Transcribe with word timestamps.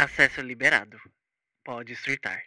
Acesso 0.00 0.40
liberado. 0.40 0.96
Pode 1.64 1.96
surtar. 1.96 2.40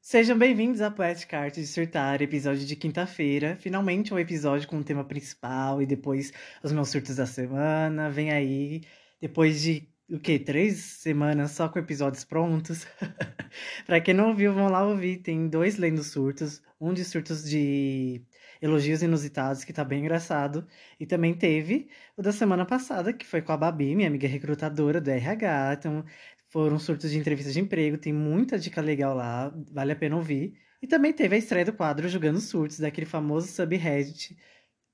Sejam 0.00 0.36
bem-vindos 0.36 0.80
à 0.80 0.90
Poética 0.90 1.38
Arte 1.38 1.60
de 1.60 1.68
Surtar, 1.68 2.20
episódio 2.20 2.66
de 2.66 2.74
quinta-feira. 2.74 3.56
Finalmente 3.60 4.12
um 4.12 4.18
episódio 4.18 4.66
com 4.66 4.80
o 4.80 4.84
tema 4.84 5.04
principal 5.04 5.80
e 5.80 5.86
depois 5.86 6.32
os 6.60 6.72
meus 6.72 6.88
surtos 6.88 7.14
da 7.14 7.26
semana. 7.26 8.10
Vem 8.10 8.32
aí, 8.32 8.82
depois 9.20 9.62
de 9.62 9.88
o 10.10 10.18
quê? 10.18 10.36
Três 10.36 10.78
semanas 10.78 11.52
só 11.52 11.68
com 11.68 11.78
episódios 11.78 12.24
prontos. 12.24 12.88
pra 13.86 14.00
quem 14.00 14.14
não 14.14 14.30
ouviu, 14.30 14.52
vão 14.52 14.68
lá 14.68 14.84
ouvir. 14.84 15.18
Tem 15.18 15.46
dois 15.48 15.76
lendo 15.76 16.02
surtos. 16.02 16.60
Um 16.80 16.92
de 16.92 17.04
surtos 17.04 17.48
de 17.48 18.20
elogios 18.60 19.02
inusitados, 19.02 19.64
que 19.64 19.72
tá 19.72 19.84
bem 19.84 20.00
engraçado. 20.00 20.66
E 20.98 21.06
também 21.06 21.34
teve 21.34 21.88
o 22.16 22.22
da 22.22 22.32
semana 22.32 22.66
passada, 22.66 23.12
que 23.12 23.26
foi 23.26 23.42
com 23.42 23.52
a 23.52 23.56
Babi, 23.56 23.94
minha 23.94 24.08
amiga 24.08 24.28
recrutadora 24.28 25.00
do 25.00 25.10
RH. 25.10 25.74
Então, 25.78 26.04
foram 26.48 26.78
surtos 26.78 27.10
de 27.10 27.18
entrevistas 27.18 27.54
de 27.54 27.60
emprego. 27.60 27.98
Tem 27.98 28.12
muita 28.12 28.58
dica 28.58 28.80
legal 28.80 29.14
lá. 29.14 29.52
Vale 29.72 29.92
a 29.92 29.96
pena 29.96 30.16
ouvir. 30.16 30.54
E 30.82 30.86
também 30.86 31.12
teve 31.12 31.34
a 31.36 31.38
estreia 31.38 31.64
do 31.64 31.72
quadro 31.72 32.08
Jogando 32.08 32.40
Surtos, 32.40 32.78
daquele 32.78 33.06
famoso 33.06 33.48
subreddit 33.48 34.36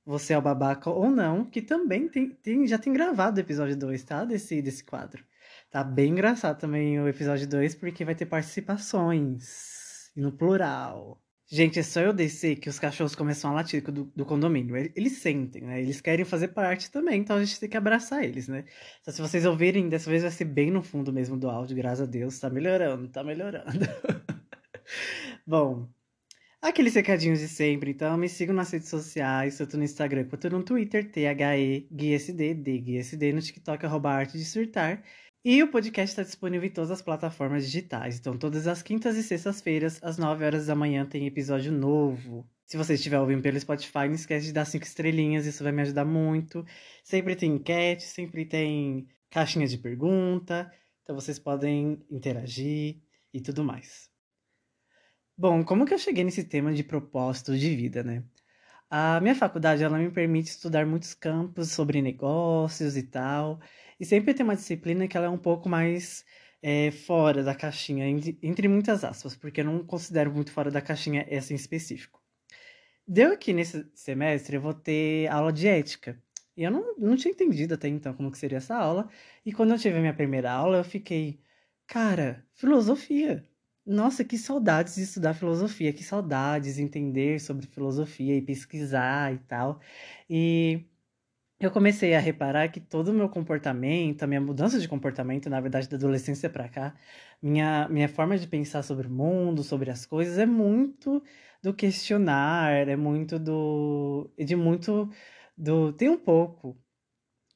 você 0.06 0.34
é 0.34 0.39
o 0.39 0.42
babaca 0.42 0.89
ou 0.89 1.11
não, 1.11 1.45
que 1.45 1.61
também 1.61 2.09
tem, 2.09 2.30
tem, 2.30 2.64
já 2.67 2.78
tem 2.78 2.92
gravado 2.92 3.39
o 3.39 3.41
episódio 3.41 3.77
2, 3.77 4.05
tá? 4.05 4.25
Desse, 4.25 4.62
desse 4.62 4.84
quadro. 4.84 5.25
Tá 5.69 5.83
bem 5.83 6.12
engraçado 6.12 6.61
também 6.61 7.01
o 7.01 7.09
episódio 7.09 7.48
2, 7.48 7.75
porque 7.75 8.05
vai 8.05 8.14
ter 8.14 8.27
participações. 8.27 10.12
No 10.17 10.30
plural. 10.33 11.20
Gente, 11.48 11.78
é 11.78 11.83
só 11.83 12.00
eu 12.00 12.12
descer 12.12 12.56
que 12.56 12.69
os 12.69 12.78
cachorros 12.78 13.14
começam 13.14 13.50
a 13.50 13.55
latir 13.55 13.80
do, 13.83 14.05
do 14.16 14.25
condomínio. 14.25 14.77
Eles 14.77 15.19
sentem, 15.19 15.62
né? 15.62 15.80
Eles 15.80 16.00
querem 16.00 16.25
fazer 16.25 16.48
parte 16.48 16.91
também, 16.91 17.20
então 17.20 17.36
a 17.36 17.44
gente 17.44 17.61
tem 17.61 17.69
que 17.69 17.77
abraçar 17.77 18.25
eles, 18.25 18.48
né? 18.48 18.64
Se 19.08 19.22
vocês 19.22 19.47
ouvirem, 19.47 19.88
dessa 19.88 20.11
vez 20.11 20.22
vai 20.22 20.33
ser 20.33 20.44
bem 20.47 20.72
no 20.72 20.83
fundo 20.83 21.12
mesmo 21.12 21.36
do 21.36 21.48
áudio, 21.48 21.77
graças 21.77 22.00
a 22.00 22.11
Deus. 22.11 22.41
Tá 22.41 22.50
melhorando, 22.50 23.08
tá 23.08 23.22
melhorando. 23.22 23.70
Bom, 25.47 25.88
Aqueles 26.61 26.94
recadinhos 26.97 27.38
de 27.38 27.47
sempre, 27.47 27.92
então 27.92 28.16
me 28.16 28.28
sigam 28.28 28.55
nas 28.55 28.72
redes 28.72 28.88
sociais, 28.88 29.56
tanto 29.56 29.77
no 29.77 29.84
Instagram 29.84 30.25
quanto 30.25 30.50
no 30.50 30.64
Twitter, 30.64 31.08
THE 31.08 31.86
DGSD, 31.91 33.33
no 33.33 33.41
TikTok, 33.41 33.86
arroba 33.86 34.10
arte 34.10 34.36
de 34.36 34.44
surtar. 34.44 35.00
E 35.48 35.62
o 35.62 35.70
podcast 35.70 36.11
está 36.11 36.25
disponível 36.25 36.66
em 36.66 36.72
todas 36.72 36.91
as 36.91 37.00
plataformas 37.00 37.64
digitais. 37.64 38.19
Então, 38.19 38.36
todas 38.36 38.66
as 38.66 38.83
quintas 38.83 39.16
e 39.16 39.22
sextas-feiras, 39.22 40.03
às 40.03 40.19
9 40.19 40.44
horas 40.44 40.66
da 40.66 40.75
manhã, 40.75 41.06
tem 41.06 41.25
episódio 41.25 41.70
novo. 41.70 42.44
Se 42.66 42.77
você 42.77 42.94
estiver 42.94 43.20
ouvindo 43.20 43.42
pelo 43.42 43.61
Spotify, 43.61 44.08
não 44.08 44.16
esquece 44.16 44.47
de 44.47 44.53
dar 44.53 44.64
cinco 44.64 44.84
estrelinhas, 44.84 45.47
isso 45.47 45.62
vai 45.62 45.70
me 45.70 45.83
ajudar 45.83 46.05
muito. 46.05 46.66
Sempre 47.05 47.36
tem 47.36 47.53
enquete, 47.53 48.03
sempre 48.03 48.44
tem 48.44 49.06
caixinha 49.30 49.69
de 49.69 49.78
pergunta, 49.78 50.69
então 51.05 51.14
vocês 51.14 51.38
podem 51.38 52.05
interagir 52.10 53.00
e 53.33 53.41
tudo 53.41 53.62
mais. 53.62 54.10
Bom, 55.38 55.64
como 55.64 55.86
que 55.86 55.94
eu 55.94 55.98
cheguei 55.98 56.25
nesse 56.25 56.42
tema 56.42 56.75
de 56.75 56.83
propósito 56.83 57.56
de 57.56 57.77
vida, 57.77 58.03
né? 58.03 58.25
A 58.91 59.20
minha 59.20 59.34
faculdade, 59.36 59.84
ela 59.84 59.97
me 59.97 60.10
permite 60.10 60.48
estudar 60.48 60.84
muitos 60.86 61.14
campos 61.14 61.70
sobre 61.70 62.03
negócios 62.03 62.97
e 62.97 63.05
tal, 63.05 63.60
e 63.98 64.05
sempre 64.05 64.34
tem 64.34 64.44
uma 64.44 64.56
disciplina 64.56 65.08
que 65.08 65.16
ela 65.16 65.27
é 65.27 65.30
um 65.30 65.39
pouco 65.39 65.69
mais 65.69 66.25
é, 66.62 66.91
fora 66.91 67.42
da 67.42 67.55
caixinha, 67.55 68.06
entre, 68.08 68.69
muitas 68.69 69.05
aspas, 69.05 69.36
porque 69.36 69.61
eu 69.61 69.64
não 69.64 69.84
considero 69.84 70.33
muito 70.33 70.50
fora 70.53 70.70
da 70.70 70.80
caixinha 70.80 71.27
essa 71.28 71.53
em 71.53 71.56
específico. 71.56 72.20
Deu 73.06 73.33
aqui 73.33 73.53
nesse 73.53 73.86
semestre, 73.94 74.56
eu 74.56 74.61
vou 74.61 74.75
ter 74.75 75.28
aula 75.28 75.53
de 75.53 75.69
ética. 75.69 76.21
E 76.56 76.65
eu 76.65 76.71
não, 76.71 76.97
não 76.98 77.16
tinha 77.16 77.32
entendido 77.32 77.75
até 77.75 77.88
então 77.88 78.15
como 78.15 78.31
que 78.32 78.38
seria 78.38 78.59
essa 78.59 78.75
aula. 78.75 79.09
E 79.44 79.53
quando 79.53 79.72
eu 79.72 79.78
tive 79.78 79.97
a 79.98 80.00
minha 80.00 80.15
primeira 80.15 80.50
aula, 80.50 80.78
eu 80.78 80.84
fiquei, 80.84 81.41
cara, 81.87 82.44
filosofia. 82.54 83.44
Nossa, 83.87 84.25
que 84.25 84.37
saudades 84.37 84.97
de 84.97 85.03
estudar 85.03 85.34
filosofia, 85.34 85.92
que 85.92 86.03
saudades 86.03 86.75
de 86.76 86.82
entender 86.82 87.41
sobre 87.41 87.66
filosofia 87.66 88.37
e 88.37 88.42
pesquisar 88.42 89.32
e 89.32 89.38
tal. 89.38 89.81
E 90.28 90.84
eu 91.59 91.71
comecei 91.71 92.15
a 92.15 92.21
reparar 92.21 92.69
que 92.69 92.81
todo 92.81 93.09
o 93.09 93.15
meu 93.15 93.28
comportamento, 93.28 94.22
a 94.22 94.27
minha 94.27 94.41
mudança 94.41 94.78
de 94.78 94.89
comportamento, 94.89 95.49
na 95.49 95.61
verdade, 95.61 95.89
da 95.89 95.97
adolescência 95.97 96.50
para 96.50 96.69
cá, 96.69 96.94
minha, 97.43 97.89
minha 97.89 98.09
forma 98.09 98.37
de 98.39 98.47
pensar 98.47 98.83
sobre 98.83 99.06
o 99.06 99.11
mundo, 99.11 99.62
sobre 99.62 99.91
as 99.91 100.05
coisas, 100.05 100.39
é 100.39 100.47
muito 100.47 101.22
do 101.62 101.72
questionar, 101.75 102.89
é 102.89 102.97
muito 102.97 103.39
do. 103.39 104.31
de 104.39 104.55
muito 104.56 105.11
do. 105.56 105.93
tem 105.95 106.09
um 106.11 106.19
pouco 106.19 106.78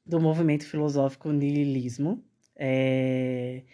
do 0.07 0.21
movimento 0.21 0.67
filosófico 0.67 1.31
nihilismo. 1.33 2.25
É, 2.57 3.65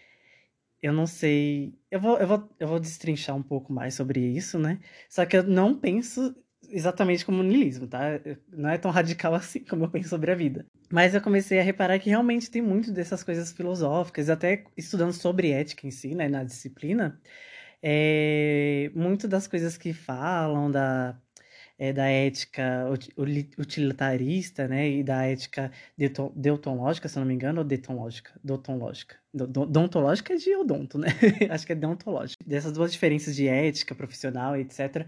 eu 0.82 0.92
não 0.92 1.06
sei. 1.06 1.78
Eu 1.90 2.00
vou, 2.00 2.18
eu, 2.18 2.26
vou, 2.26 2.48
eu 2.60 2.68
vou 2.68 2.80
destrinchar 2.80 3.36
um 3.36 3.42
pouco 3.42 3.72
mais 3.72 3.94
sobre 3.94 4.20
isso, 4.20 4.58
né? 4.58 4.80
Só 5.08 5.24
que 5.26 5.36
eu 5.36 5.42
não 5.44 5.78
penso 5.78 6.34
exatamente 6.70 7.24
como 7.24 7.42
niilismo, 7.42 7.86
tá? 7.86 8.20
Não 8.52 8.68
é 8.70 8.78
tão 8.78 8.90
radical 8.90 9.34
assim 9.36 9.60
como 9.60 9.84
eu 9.84 9.90
penso 9.90 10.08
sobre 10.08 10.30
a 10.30 10.34
vida. 10.34 10.66
Mas 10.90 11.14
eu 11.14 11.20
comecei 11.20 11.58
a 11.58 11.62
reparar 11.62 11.98
que 11.98 12.10
realmente 12.10 12.50
tem 12.50 12.62
muito 12.62 12.92
dessas 12.92 13.22
coisas 13.22 13.52
filosóficas, 13.52 14.30
até 14.30 14.64
estudando 14.76 15.12
sobre 15.12 15.50
ética 15.50 15.86
em 15.86 15.90
si, 15.90 16.14
né, 16.14 16.28
na 16.28 16.44
disciplina, 16.44 17.20
é, 17.82 18.90
muito 18.94 19.28
das 19.28 19.46
coisas 19.46 19.76
que 19.76 19.92
falam 19.92 20.70
da 20.70 21.20
é, 21.78 21.92
da 21.92 22.06
ética 22.06 22.86
utilitarista, 23.58 24.66
né, 24.66 24.88
e 24.88 25.02
da 25.02 25.24
ética 25.24 25.70
deontológica, 26.34 27.08
se 27.08 27.18
não 27.18 27.26
me 27.26 27.34
engano, 27.34 27.60
ou 27.60 27.64
detonlógica, 27.64 28.32
dontológica. 28.42 29.16
Dontológica 29.32 30.32
é 30.34 30.36
de 30.36 30.56
odonto, 30.56 30.98
né? 30.98 31.08
Acho 31.50 31.66
que 31.66 31.72
é 31.72 31.74
deontológica. 31.76 32.42
Dessas 32.46 32.72
duas 32.72 32.92
diferenças 32.92 33.36
de 33.36 33.46
ética 33.46 33.94
profissional, 33.94 34.56
etc. 34.56 35.06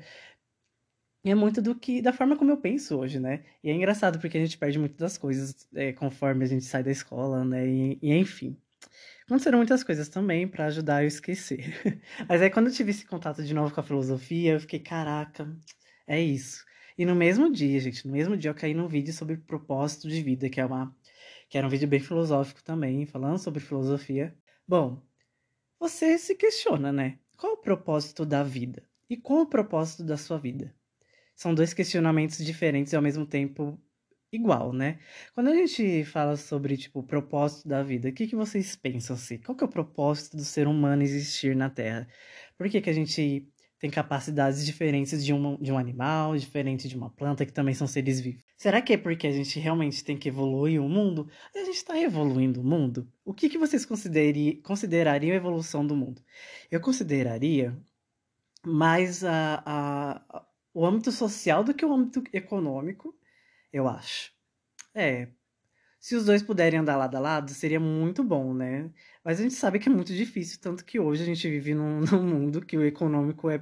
é 1.25 1.35
muito 1.35 1.61
do 1.61 1.75
que 1.75 2.01
da 2.01 2.13
forma 2.13 2.37
como 2.37 2.51
eu 2.51 2.57
penso 2.57 2.99
hoje, 2.99 3.19
né? 3.19 3.45
E 3.63 3.71
é 3.71 3.73
engraçado 3.75 4.19
porque 4.21 4.39
a 4.39 4.41
gente 4.41 4.57
perde 4.59 4.79
muito 4.79 4.97
das 4.97 5.19
coisas 5.19 5.69
é, 5.75 5.93
conforme 5.93 6.45
a 6.45 6.49
gente 6.49 6.65
sai 6.65 6.83
da 6.83 6.91
escola, 6.91 7.45
né? 7.45 7.67
E, 7.69 7.99
e 8.01 8.15
enfim. 8.15 8.57
Aconteceram 9.27 9.59
muitas 9.59 9.85
coisas 9.85 10.09
também 10.09 10.49
para 10.49 10.67
ajudar 10.67 11.03
eu 11.03 11.09
esquecer. 11.09 11.75
Mas 12.29 12.41
aí 12.41 12.51
quando 12.51 12.69
eu 12.69 12.73
tive 12.73 12.91
esse 12.93 13.07
contato 13.07 13.43
de 13.45 13.53
novo 13.53 13.75
com 13.75 13.81
a 13.81 13.83
filosofia, 13.83 14.53
eu 14.53 14.61
fiquei, 14.61 14.79
caraca, 14.81 15.55
é 16.07 16.21
isso. 16.21 16.65
E 16.97 17.05
no 17.05 17.15
mesmo 17.15 17.53
dia, 17.53 17.79
gente, 17.81 18.07
no 18.07 18.13
mesmo 18.13 18.37
dia 18.37 18.51
eu 18.51 18.55
caí 18.55 18.75
num 18.75 18.89
vídeo 18.89 19.13
sobre 19.13 19.37
propósito 19.37 20.09
de 20.09 20.23
vida, 20.23 20.49
que 20.49 20.61
é 20.61 20.65
uma 20.65 20.97
que 21.49 21.57
era 21.57 21.67
um 21.67 21.71
vídeo 21.71 21.89
bem 21.89 22.01
filosófico 22.01 22.63
também, 22.63 23.07
falando 23.07 23.39
sobre 23.39 23.61
filosofia. 23.61 24.37
Bom, 24.67 25.03
você 25.81 26.19
se 26.19 26.35
questiona, 26.35 26.93
né? 26.93 27.19
Qual 27.37 27.55
o 27.55 27.57
propósito 27.57 28.27
da 28.27 28.43
vida? 28.43 28.83
E 29.09 29.17
qual 29.17 29.43
o 29.43 29.47
propósito 29.47 30.05
da 30.05 30.17
sua 30.17 30.39
vida? 30.39 30.75
São 31.39 31.55
dois 31.55 31.73
questionamentos 31.73 32.45
diferentes 32.45 32.93
e 32.93 32.97
ao 32.97 33.03
mesmo 33.03 33.25
tempo 33.25 33.81
igual, 34.33 34.73
né? 34.73 34.99
Quando 35.33 35.51
a 35.51 35.55
gente 35.55 36.05
fala 36.05 36.37
sobre, 36.37 36.77
tipo, 36.77 36.99
o 36.99 37.05
propósito 37.05 37.69
da 37.69 37.81
vida, 37.81 38.09
o 38.09 38.13
que, 38.13 38.27
que 38.27 38.35
vocês 38.35 38.75
pensam 38.75 39.15
assim? 39.15 39.39
Qual 39.39 39.57
que 39.57 39.63
é 39.63 39.67
o 39.69 39.71
propósito 39.71 40.37
do 40.37 40.45
ser 40.45 40.67
humano 40.67 41.01
existir 41.01 41.55
na 41.55 41.71
Terra? 41.71 42.09
Por 42.57 42.69
que, 42.69 42.81
que 42.81 42.91
a 42.91 42.93
gente 42.93 43.49
tem 43.79 43.89
capacidades 43.89 44.67
diferentes 44.67 45.25
de 45.25 45.33
um, 45.33 45.57
de 45.59 45.71
um 45.71 45.79
animal, 45.79 46.37
diferente 46.37 46.89
de 46.89 46.97
uma 46.97 47.09
planta, 47.09 47.47
que 47.47 47.53
também 47.53 47.73
são 47.73 47.87
seres 47.87 48.21
vivos. 48.21 48.43
Será 48.57 48.83
que 48.83 48.95
é 48.95 48.99
porque 48.99 49.29
a 49.29 49.31
gente 49.31 49.61
realmente 49.61 50.03
tem 50.03 50.17
que 50.19 50.29
evoluir 50.29 50.83
o 50.83 50.89
mundo? 50.89 51.31
A 51.55 51.61
gente 51.61 51.77
está 51.77 51.97
evoluindo 51.97 52.61
o 52.61 52.65
mundo? 52.65 53.09
O 53.25 53.33
que, 53.33 53.49
que 53.49 53.59
vocês 53.59 53.87
considerariam 53.87 55.33
a 55.35 55.37
evolução 55.37 55.87
do 55.87 55.95
mundo? 55.95 56.21
Eu 56.69 56.81
consideraria 56.81 57.81
mais 58.67 59.23
a, 59.23 59.63
a, 59.65 60.45
o 60.79 60.87
âmbito 60.87 61.11
social 61.11 61.65
do 61.65 61.75
que 61.75 61.85
o 61.85 61.93
âmbito 61.93 62.23
econômico, 62.33 63.13
eu 63.73 63.89
acho. 63.89 64.33
É, 64.95 65.27
se 65.99 66.15
os 66.15 66.27
dois 66.27 66.41
puderem 66.41 66.79
andar 66.79 66.97
lado 66.97 67.17
a 67.17 67.21
lado, 67.21 67.51
seria 67.51 67.81
muito 67.81 68.23
bom, 68.23 68.55
né? 68.55 68.89
Mas 69.25 69.41
a 69.41 69.43
gente 69.43 69.57
sabe 69.57 69.81
que 69.81 69.89
é 69.89 69.93
muito 69.93 70.15
difícil, 70.15 70.61
tanto 70.61 70.85
que 70.85 71.01
hoje 71.01 71.25
a 71.25 71.27
gente 71.27 71.51
vive 71.51 71.75
num, 71.75 72.03
num 72.07 72.23
mundo 72.23 72.65
que 72.65 72.79
o 72.79 72.85
econômico 72.85 73.51
é, 73.51 73.61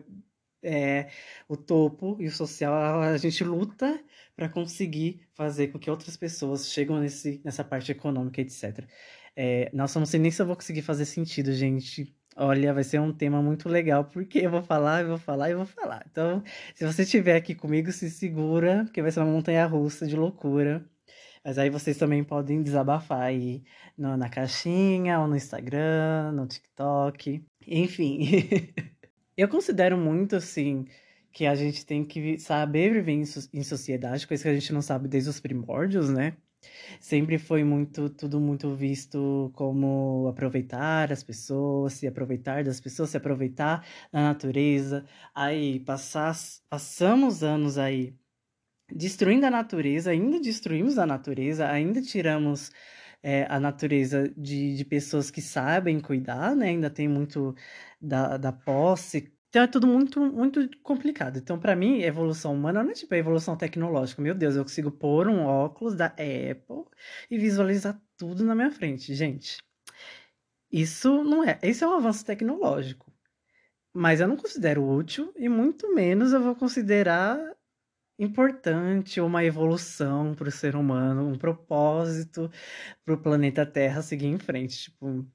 é 0.62 1.08
o 1.48 1.56
topo 1.56 2.18
e 2.20 2.26
o 2.26 2.30
social 2.30 3.00
a 3.00 3.16
gente 3.16 3.42
luta 3.42 3.98
para 4.36 4.50
conseguir 4.50 5.26
fazer 5.32 5.68
com 5.68 5.78
que 5.78 5.90
outras 5.90 6.18
pessoas 6.18 6.70
cheguem 6.70 7.00
nesse, 7.00 7.40
nessa 7.42 7.64
parte 7.64 7.90
econômica, 7.92 8.42
etc. 8.42 8.86
É, 9.34 9.70
nossa, 9.72 9.98
não 9.98 10.06
sei 10.06 10.20
nem 10.20 10.30
se 10.30 10.42
eu 10.42 10.46
vou 10.46 10.54
conseguir 10.54 10.82
fazer 10.82 11.06
sentido, 11.06 11.50
gente. 11.54 12.14
Olha, 12.38 12.74
vai 12.74 12.84
ser 12.84 13.00
um 13.00 13.12
tema 13.14 13.40
muito 13.40 13.66
legal, 13.66 14.04
porque 14.04 14.40
eu 14.40 14.50
vou 14.50 14.62
falar, 14.62 15.00
eu 15.02 15.08
vou 15.08 15.18
falar, 15.18 15.50
eu 15.50 15.56
vou 15.56 15.66
falar. 15.66 16.04
Então, 16.10 16.42
se 16.74 16.84
você 16.84 17.02
estiver 17.02 17.34
aqui 17.34 17.54
comigo, 17.54 17.90
se 17.90 18.10
segura, 18.10 18.84
porque 18.84 19.00
vai 19.00 19.10
ser 19.10 19.20
uma 19.20 19.32
montanha 19.32 19.64
russa 19.66 20.06
de 20.06 20.14
loucura. 20.14 20.84
Mas 21.42 21.58
aí 21.58 21.70
vocês 21.70 21.96
também 21.96 22.22
podem 22.22 22.62
desabafar 22.62 23.22
aí 23.22 23.64
no, 23.96 24.16
na 24.18 24.28
caixinha, 24.28 25.18
ou 25.20 25.26
no 25.28 25.36
Instagram, 25.36 26.32
no 26.32 26.46
TikTok, 26.46 27.42
enfim. 27.66 28.28
eu 29.36 29.48
considero 29.48 29.96
muito, 29.96 30.36
assim, 30.36 30.86
que 31.32 31.46
a 31.46 31.54
gente 31.54 31.86
tem 31.86 32.04
que 32.04 32.38
saber 32.38 32.92
viver 32.92 33.12
em, 33.12 33.24
em 33.54 33.62
sociedade, 33.62 34.26
coisa 34.26 34.42
que 34.42 34.48
a 34.50 34.54
gente 34.54 34.72
não 34.74 34.82
sabe 34.82 35.08
desde 35.08 35.30
os 35.30 35.40
primórdios, 35.40 36.10
né? 36.10 36.36
Sempre 37.00 37.38
foi 37.38 37.64
muito, 37.64 38.08
tudo 38.10 38.40
muito 38.40 38.74
visto 38.74 39.50
como 39.54 40.26
aproveitar 40.28 41.12
as 41.12 41.22
pessoas, 41.22 41.94
se 41.94 42.06
aproveitar 42.06 42.64
das 42.64 42.80
pessoas, 42.80 43.10
se 43.10 43.16
aproveitar 43.16 43.84
da 44.12 44.20
natureza. 44.22 45.04
Aí 45.34 45.80
passar, 45.80 46.34
passamos 46.68 47.42
anos 47.42 47.78
aí 47.78 48.14
destruindo 48.92 49.46
a 49.46 49.50
natureza, 49.50 50.10
ainda 50.10 50.40
destruímos 50.40 50.98
a 50.98 51.06
natureza, 51.06 51.68
ainda 51.68 52.00
tiramos 52.02 52.70
é, 53.22 53.46
a 53.50 53.58
natureza 53.58 54.28
de, 54.36 54.76
de 54.76 54.84
pessoas 54.84 55.30
que 55.30 55.42
sabem 55.42 56.00
cuidar, 56.00 56.54
né? 56.54 56.68
Ainda 56.68 56.90
tem 56.90 57.08
muito 57.08 57.54
da, 58.00 58.36
da 58.36 58.52
posse. 58.52 59.35
Então 59.56 59.64
é 59.64 59.66
tudo 59.68 59.86
muito, 59.86 60.20
muito 60.20 60.68
complicado. 60.82 61.38
Então, 61.38 61.58
para 61.58 61.74
mim, 61.74 62.02
evolução 62.02 62.52
humana 62.52 62.82
não 62.82 62.90
é 62.90 62.92
tipo 62.92 63.14
a 63.14 63.16
evolução 63.16 63.56
tecnológica. 63.56 64.20
Meu 64.20 64.34
Deus, 64.34 64.54
eu 64.54 64.62
consigo 64.62 64.90
pôr 64.90 65.28
um 65.28 65.46
óculos 65.46 65.94
da 65.94 66.08
Apple 66.08 66.84
e 67.30 67.38
visualizar 67.38 67.98
tudo 68.18 68.44
na 68.44 68.54
minha 68.54 68.70
frente. 68.70 69.14
Gente, 69.14 69.56
isso 70.70 71.24
não 71.24 71.42
é. 71.42 71.58
Esse 71.62 71.82
é 71.82 71.88
um 71.88 71.94
avanço 71.94 72.22
tecnológico. 72.22 73.10
Mas 73.94 74.20
eu 74.20 74.28
não 74.28 74.36
considero 74.36 74.86
útil 74.86 75.32
e 75.36 75.48
muito 75.48 75.94
menos 75.94 76.34
eu 76.34 76.42
vou 76.42 76.54
considerar 76.54 77.38
importante, 78.18 79.22
uma 79.22 79.42
evolução 79.42 80.34
para 80.34 80.48
o 80.48 80.52
ser 80.52 80.76
humano, 80.76 81.26
um 81.28 81.38
propósito 81.38 82.50
para 83.06 83.14
o 83.14 83.22
planeta 83.22 83.64
Terra 83.64 84.02
seguir 84.02 84.26
em 84.26 84.38
frente. 84.38 84.90
Tipo, 84.90 85.26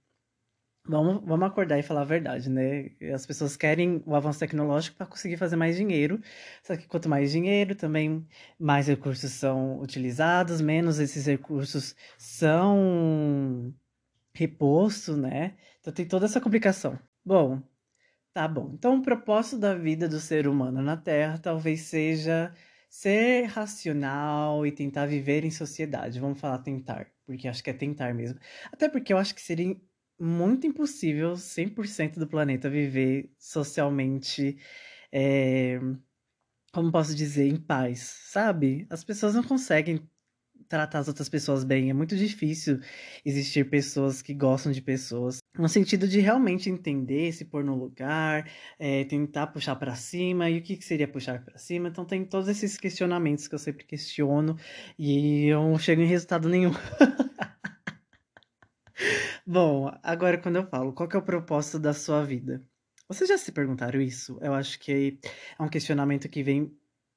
vamos, 0.85 1.23
vamos 1.25 1.47
acordar 1.47 1.79
e 1.79 1.83
falar 1.83 2.01
a 2.01 2.05
verdade, 2.05 2.49
né? 2.49 2.91
As 3.13 3.25
pessoas 3.25 3.55
querem 3.55 4.01
o 4.05 4.15
avanço 4.15 4.39
tecnológico 4.39 4.97
para 4.97 5.05
conseguir 5.07 5.37
fazer 5.37 5.55
mais 5.55 5.75
dinheiro, 5.77 6.19
só 6.63 6.75
que 6.75 6.87
quanto 6.87 7.09
mais 7.09 7.31
dinheiro, 7.31 7.75
também 7.75 8.27
mais 8.59 8.87
recursos 8.87 9.31
são 9.31 9.79
utilizados, 9.79 10.61
menos 10.61 10.99
esses 10.99 11.25
recursos 11.25 11.95
são 12.17 13.73
repostos, 14.33 15.17
né? 15.17 15.55
Então 15.79 15.93
tem 15.93 16.07
toda 16.07 16.25
essa 16.25 16.41
complicação. 16.41 16.99
Bom, 17.25 17.61
tá 18.33 18.47
bom. 18.47 18.71
Então 18.73 18.97
o 18.97 19.01
propósito 19.01 19.59
da 19.59 19.75
vida 19.75 20.07
do 20.09 20.19
ser 20.19 20.47
humano 20.47 20.81
na 20.81 20.97
Terra 20.97 21.37
talvez 21.39 21.81
seja 21.81 22.53
ser 22.89 23.45
racional 23.45 24.65
e 24.65 24.71
tentar 24.71 25.05
viver 25.07 25.45
em 25.45 25.51
sociedade. 25.51 26.19
Vamos 26.19 26.39
falar 26.39 26.59
tentar, 26.59 27.07
porque 27.25 27.47
acho 27.47 27.63
que 27.63 27.69
é 27.69 27.73
tentar 27.73 28.13
mesmo. 28.13 28.39
Até 28.71 28.89
porque 28.89 29.13
eu 29.13 29.17
acho 29.17 29.33
que 29.35 29.41
seria 29.41 29.75
muito 30.21 30.67
impossível 30.67 31.33
100% 31.33 32.19
do 32.19 32.27
planeta 32.27 32.69
viver 32.69 33.31
socialmente, 33.39 34.57
é, 35.11 35.79
como 36.71 36.91
posso 36.91 37.15
dizer, 37.15 37.47
em 37.47 37.57
paz, 37.57 37.99
sabe? 38.25 38.85
As 38.89 39.03
pessoas 39.03 39.33
não 39.33 39.43
conseguem 39.43 40.07
tratar 40.69 40.99
as 40.99 41.07
outras 41.07 41.27
pessoas 41.27 41.63
bem. 41.63 41.89
É 41.89 41.93
muito 41.93 42.15
difícil 42.15 42.79
existir 43.25 43.69
pessoas 43.69 44.21
que 44.21 44.33
gostam 44.33 44.71
de 44.71 44.81
pessoas. 44.81 45.39
No 45.57 45.67
sentido 45.67 46.07
de 46.07 46.19
realmente 46.19 46.69
entender, 46.69 47.33
se 47.33 47.43
pôr 47.43 47.63
no 47.63 47.75
lugar, 47.75 48.49
é, 48.79 49.03
tentar 49.05 49.47
puxar 49.47 49.75
para 49.75 49.95
cima. 49.95 50.49
E 50.49 50.59
o 50.59 50.61
que, 50.61 50.77
que 50.77 50.85
seria 50.85 51.07
puxar 51.07 51.43
para 51.43 51.57
cima? 51.57 51.89
Então 51.89 52.05
tem 52.05 52.23
todos 52.23 52.47
esses 52.47 52.77
questionamentos 52.77 53.47
que 53.47 53.55
eu 53.55 53.59
sempre 53.59 53.85
questiono 53.85 54.55
e 54.97 55.47
eu 55.47 55.61
não 55.61 55.79
chego 55.79 56.01
em 56.01 56.07
resultado 56.07 56.47
nenhum. 56.47 56.71
Bom, 59.45 59.91
agora 60.03 60.37
quando 60.37 60.57
eu 60.57 60.67
falo, 60.67 60.93
qual 60.93 61.07
que 61.07 61.15
é 61.15 61.19
o 61.19 61.23
propósito 61.23 61.79
da 61.79 61.93
sua 61.93 62.23
vida? 62.23 62.63
Vocês 63.07 63.29
já 63.29 63.37
se 63.37 63.51
perguntaram 63.51 63.99
isso? 63.99 64.37
Eu 64.41 64.53
acho 64.53 64.79
que 64.79 65.19
é 65.59 65.63
um 65.63 65.67
questionamento 65.69 66.29
que 66.29 66.43
vem 66.43 66.75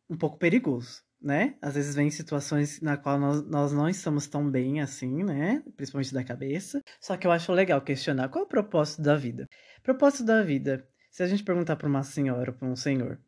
um 0.08 0.16
pouco 0.16 0.38
perigoso 0.38 1.04
né? 1.24 1.56
Às 1.62 1.74
vezes 1.74 1.94
vem 1.94 2.10
situações 2.10 2.80
na 2.82 2.98
qual 2.98 3.18
nós, 3.18 3.42
nós 3.48 3.72
não 3.72 3.88
estamos 3.88 4.26
tão 4.26 4.48
bem 4.48 4.82
assim, 4.82 5.24
né? 5.24 5.62
Principalmente 5.74 6.12
da 6.12 6.22
cabeça. 6.22 6.82
Só 7.00 7.16
que 7.16 7.26
eu 7.26 7.32
acho 7.32 7.50
legal 7.50 7.80
questionar 7.80 8.28
qual 8.28 8.44
é 8.44 8.46
o 8.46 8.48
propósito 8.48 9.00
da 9.02 9.16
vida. 9.16 9.48
Propósito 9.82 10.24
da 10.24 10.42
vida. 10.42 10.86
Se 11.10 11.22
a 11.22 11.26
gente 11.26 11.42
perguntar 11.42 11.76
para 11.76 11.88
uma 11.88 12.02
senhora 12.02 12.50
ou 12.50 12.56
para 12.56 12.68
um 12.68 12.76
senhor, 12.76 13.18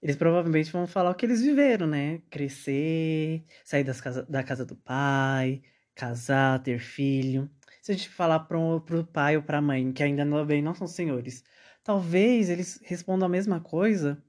eles 0.00 0.16
provavelmente 0.16 0.70
vão 0.70 0.86
falar 0.86 1.10
o 1.10 1.14
que 1.14 1.26
eles 1.26 1.42
viveram, 1.42 1.86
né? 1.88 2.22
Crescer, 2.30 3.44
sair 3.64 3.82
das 3.82 4.00
casa, 4.00 4.22
da 4.24 4.42
casa 4.44 4.64
do 4.64 4.76
pai, 4.76 5.62
casar, 5.94 6.62
ter 6.62 6.78
filho. 6.78 7.50
Se 7.84 7.92
a 7.92 7.94
gente 7.94 8.08
falar 8.08 8.40
para 8.40 8.58
o 8.58 9.04
pai 9.04 9.36
ou 9.36 9.42
para 9.42 9.58
a 9.58 9.60
mãe, 9.60 9.92
que 9.92 10.02
ainda 10.02 10.24
não, 10.24 10.42
bem 10.46 10.62
não 10.62 10.74
são 10.74 10.86
senhores, 10.86 11.44
talvez 11.82 12.48
eles 12.48 12.80
respondam 12.82 13.26
a 13.26 13.28
mesma 13.28 13.60
coisa 13.60 14.24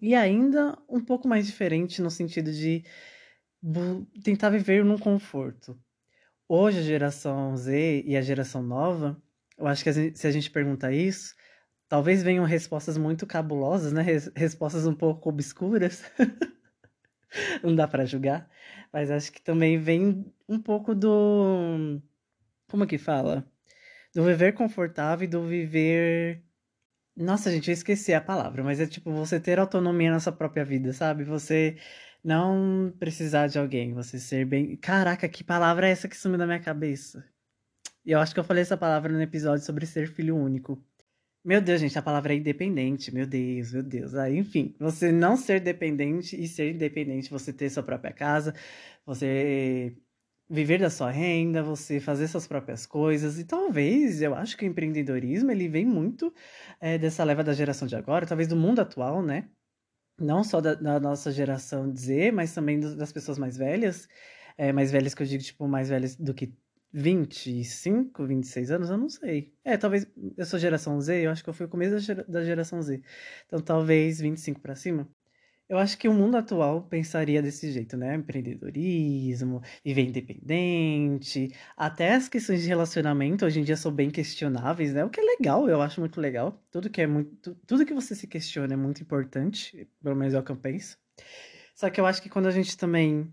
e 0.00 0.14
ainda 0.14 0.74
um 0.88 0.98
pouco 0.98 1.28
mais 1.28 1.46
diferente 1.46 2.00
no 2.00 2.10
sentido 2.10 2.50
de 2.50 2.82
tentar 4.22 4.48
viver 4.48 4.82
num 4.82 4.96
conforto. 4.96 5.78
Hoje, 6.48 6.78
a 6.78 6.82
geração 6.82 7.54
Z 7.54 8.02
e 8.06 8.16
a 8.16 8.22
geração 8.22 8.62
nova, 8.62 9.22
eu 9.58 9.66
acho 9.66 9.84
que 9.84 9.92
se 10.14 10.26
a 10.26 10.30
gente 10.30 10.50
perguntar 10.50 10.90
isso, 10.90 11.34
talvez 11.86 12.22
venham 12.22 12.46
respostas 12.46 12.96
muito 12.96 13.26
cabulosas, 13.26 13.92
né? 13.92 14.02
Respostas 14.34 14.86
um 14.86 14.94
pouco 14.94 15.28
obscuras. 15.28 16.02
Não 17.62 17.76
dá 17.76 17.86
para 17.86 18.06
julgar, 18.06 18.48
mas 18.90 19.10
acho 19.10 19.30
que 19.30 19.42
também 19.42 19.78
vem 19.78 20.24
um 20.48 20.58
pouco 20.58 20.94
do 20.94 22.00
como 22.74 22.88
que 22.88 22.98
fala? 22.98 23.48
Do 24.12 24.24
viver 24.24 24.52
confortável 24.52 25.24
e 25.24 25.28
do 25.28 25.46
viver 25.46 26.42
nossa, 27.16 27.48
gente, 27.52 27.68
eu 27.70 27.72
esqueci 27.72 28.12
a 28.12 28.20
palavra, 28.20 28.64
mas 28.64 28.80
é 28.80 28.86
tipo 28.88 29.12
você 29.12 29.38
ter 29.38 29.60
autonomia 29.60 30.10
na 30.10 30.18
sua 30.18 30.32
própria 30.32 30.64
vida, 30.64 30.92
sabe? 30.92 31.22
Você 31.22 31.76
não 32.24 32.92
precisar 32.98 33.46
de 33.46 33.60
alguém, 33.60 33.94
você 33.94 34.18
ser 34.18 34.44
bem. 34.44 34.76
Caraca, 34.76 35.28
que 35.28 35.44
palavra 35.44 35.88
é 35.88 35.92
essa 35.92 36.08
que 36.08 36.16
sumiu 36.16 36.36
da 36.36 36.46
minha 36.46 36.58
cabeça? 36.58 37.24
Eu 38.04 38.18
acho 38.18 38.34
que 38.34 38.40
eu 38.40 38.44
falei 38.44 38.62
essa 38.62 38.76
palavra 38.76 39.12
no 39.12 39.22
episódio 39.22 39.64
sobre 39.64 39.86
ser 39.86 40.08
filho 40.08 40.36
único. 40.36 40.84
Meu 41.44 41.60
Deus, 41.60 41.80
gente, 41.80 41.96
a 41.96 42.02
palavra 42.02 42.32
é 42.34 42.36
independente. 42.36 43.14
Meu 43.14 43.26
Deus, 43.26 43.72
meu 43.72 43.82
Deus. 43.84 44.14
Aí, 44.16 44.36
enfim, 44.36 44.74
você 44.80 45.12
não 45.12 45.36
ser 45.36 45.60
dependente 45.60 46.34
e 46.42 46.48
ser 46.48 46.72
independente, 46.74 47.30
você 47.30 47.52
ter 47.52 47.70
sua 47.70 47.84
própria 47.84 48.12
casa, 48.12 48.52
você 49.06 49.96
viver 50.48 50.78
da 50.78 50.90
sua 50.90 51.10
renda, 51.10 51.62
você 51.62 52.00
fazer 52.00 52.28
suas 52.28 52.46
próprias 52.46 52.86
coisas. 52.86 53.38
E 53.38 53.44
talvez, 53.44 54.22
eu 54.22 54.34
acho 54.34 54.56
que 54.56 54.64
o 54.64 54.68
empreendedorismo 54.68 55.50
ele 55.50 55.68
vem 55.68 55.86
muito 55.86 56.32
é, 56.80 56.98
dessa 56.98 57.24
leva 57.24 57.42
da 57.44 57.52
geração 57.52 57.86
de 57.88 57.96
agora, 57.96 58.26
talvez 58.26 58.48
do 58.48 58.56
mundo 58.56 58.80
atual, 58.80 59.22
né? 59.22 59.48
Não 60.18 60.44
só 60.44 60.60
da, 60.60 60.74
da 60.74 61.00
nossa 61.00 61.32
geração 61.32 61.94
Z, 61.96 62.30
mas 62.32 62.54
também 62.54 62.80
do, 62.80 62.96
das 62.96 63.12
pessoas 63.12 63.38
mais 63.38 63.56
velhas. 63.56 64.08
É, 64.56 64.72
mais 64.72 64.92
velhas 64.92 65.14
que 65.14 65.22
eu 65.22 65.26
digo, 65.26 65.42
tipo, 65.42 65.66
mais 65.66 65.88
velhas 65.88 66.16
do 66.16 66.32
que 66.34 66.54
25, 66.92 68.24
26 68.24 68.70
anos, 68.70 68.88
eu 68.88 68.96
não 68.96 69.08
sei. 69.08 69.52
É, 69.64 69.76
talvez 69.76 70.06
eu 70.36 70.46
sou 70.46 70.60
geração 70.60 71.00
Z, 71.00 71.26
eu 71.26 71.30
acho 71.32 71.42
que 71.42 71.50
eu 71.50 71.54
fui 71.54 71.66
o 71.66 71.68
começo 71.68 72.14
da 72.28 72.44
geração 72.44 72.80
Z. 72.80 73.02
Então 73.46 73.60
talvez 73.60 74.20
25 74.20 74.60
para 74.60 74.76
cima. 74.76 75.08
Eu 75.66 75.78
acho 75.78 75.96
que 75.96 76.06
o 76.06 76.12
mundo 76.12 76.36
atual 76.36 76.82
pensaria 76.82 77.40
desse 77.40 77.72
jeito, 77.72 77.96
né? 77.96 78.14
Empreendedorismo, 78.16 79.62
viver 79.82 80.02
independente, 80.02 81.50
até 81.74 82.14
as 82.14 82.28
questões 82.28 82.62
de 82.62 82.68
relacionamento 82.68 83.46
hoje 83.46 83.60
em 83.60 83.64
dia 83.64 83.76
são 83.76 83.90
bem 83.90 84.10
questionáveis, 84.10 84.92
né? 84.92 85.04
O 85.04 85.10
que 85.10 85.20
é 85.20 85.22
legal, 85.22 85.68
eu 85.68 85.80
acho 85.80 86.00
muito 86.00 86.20
legal. 86.20 86.62
Tudo 86.70 86.90
que 86.90 87.00
é 87.00 87.06
muito, 87.06 87.54
tudo 87.66 87.86
que 87.86 87.94
você 87.94 88.14
se 88.14 88.26
questiona 88.26 88.74
é 88.74 88.76
muito 88.76 89.02
importante, 89.02 89.88
pelo 90.02 90.16
menos 90.16 90.34
é 90.34 90.38
o 90.38 90.42
que 90.42 90.52
eu 90.52 90.56
penso. 90.56 90.98
Só 91.74 91.88
que 91.88 92.00
eu 92.00 92.06
acho 92.06 92.22
que 92.22 92.28
quando 92.28 92.46
a 92.46 92.50
gente 92.50 92.76
também 92.76 93.32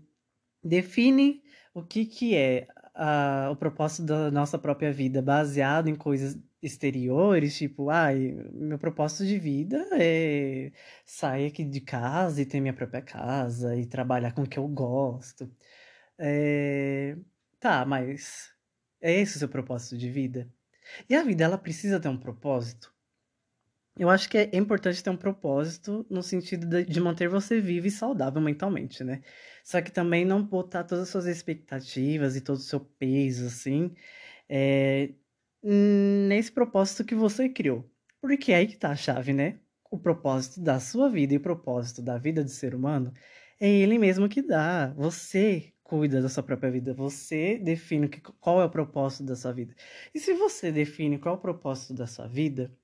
define 0.64 1.42
o 1.74 1.82
que 1.82 2.06
que 2.06 2.34
é 2.34 2.66
a, 2.94 3.50
o 3.52 3.56
propósito 3.56 4.04
da 4.04 4.30
nossa 4.30 4.58
própria 4.58 4.92
vida 4.92 5.20
baseado 5.22 5.88
em 5.88 5.94
coisas 5.94 6.38
exteriores, 6.62 7.56
tipo, 7.56 7.90
ai, 7.90 8.32
meu 8.52 8.78
propósito 8.78 9.26
de 9.26 9.38
vida 9.38 9.84
é 9.92 10.72
sair 11.04 11.46
aqui 11.46 11.64
de 11.64 11.80
casa 11.80 12.40
e 12.40 12.46
ter 12.46 12.60
minha 12.60 12.72
própria 12.72 13.02
casa 13.02 13.76
e 13.76 13.86
trabalhar 13.86 14.32
com 14.32 14.42
o 14.42 14.48
que 14.48 14.58
eu 14.58 14.68
gosto. 14.68 15.50
É... 16.18 17.16
Tá, 17.60 17.84
mas 17.84 18.52
é 19.00 19.12
esse 19.20 19.36
o 19.36 19.38
seu 19.40 19.48
propósito 19.48 19.98
de 19.98 20.10
vida? 20.10 20.48
E 21.08 21.14
a 21.14 21.22
vida, 21.24 21.44
ela 21.44 21.58
precisa 21.58 22.00
ter 22.00 22.08
um 22.08 22.18
propósito? 22.18 22.92
Eu 23.98 24.08
acho 24.08 24.28
que 24.28 24.38
é 24.38 24.50
importante 24.56 25.02
ter 25.02 25.10
um 25.10 25.16
propósito 25.16 26.06
no 26.08 26.22
sentido 26.22 26.82
de 26.84 27.00
manter 27.00 27.28
você 27.28 27.60
vivo 27.60 27.86
e 27.86 27.90
saudável 27.90 28.40
mentalmente, 28.40 29.04
né? 29.04 29.22
Só 29.62 29.82
que 29.82 29.92
também 29.92 30.24
não 30.24 30.42
botar 30.42 30.84
todas 30.84 31.04
as 31.04 31.10
suas 31.10 31.26
expectativas 31.26 32.34
e 32.34 32.40
todo 32.40 32.56
o 32.56 32.60
seu 32.60 32.80
peso, 32.80 33.46
assim, 33.46 33.94
é, 34.48 35.10
nesse 35.62 36.50
propósito 36.50 37.04
que 37.04 37.14
você 37.14 37.48
criou. 37.48 37.88
Porque 38.20 38.52
é 38.52 38.56
aí 38.56 38.66
que 38.66 38.76
tá 38.76 38.90
a 38.90 38.96
chave, 38.96 39.32
né? 39.32 39.60
O 39.90 39.98
propósito 39.98 40.60
da 40.60 40.80
sua 40.80 41.08
vida 41.10 41.34
e 41.34 41.36
o 41.36 41.40
propósito 41.40 42.02
da 42.02 42.18
vida 42.18 42.42
do 42.42 42.50
ser 42.50 42.74
humano 42.74 43.12
é 43.60 43.68
ele 43.68 43.98
mesmo 43.98 44.28
que 44.28 44.42
dá. 44.42 44.92
Você 44.96 45.72
cuida 45.82 46.22
da 46.22 46.28
sua 46.28 46.42
própria 46.42 46.70
vida, 46.70 46.94
você 46.94 47.58
define 47.58 48.08
qual 48.40 48.60
é 48.62 48.64
o 48.64 48.70
propósito 48.70 49.24
da 49.24 49.36
sua 49.36 49.52
vida. 49.52 49.74
E 50.14 50.18
se 50.18 50.32
você 50.32 50.72
define 50.72 51.18
qual 51.18 51.34
é 51.34 51.38
o 51.38 51.40
propósito 51.40 51.92
da 51.94 52.06
sua 52.06 52.26
vida, 52.26 52.74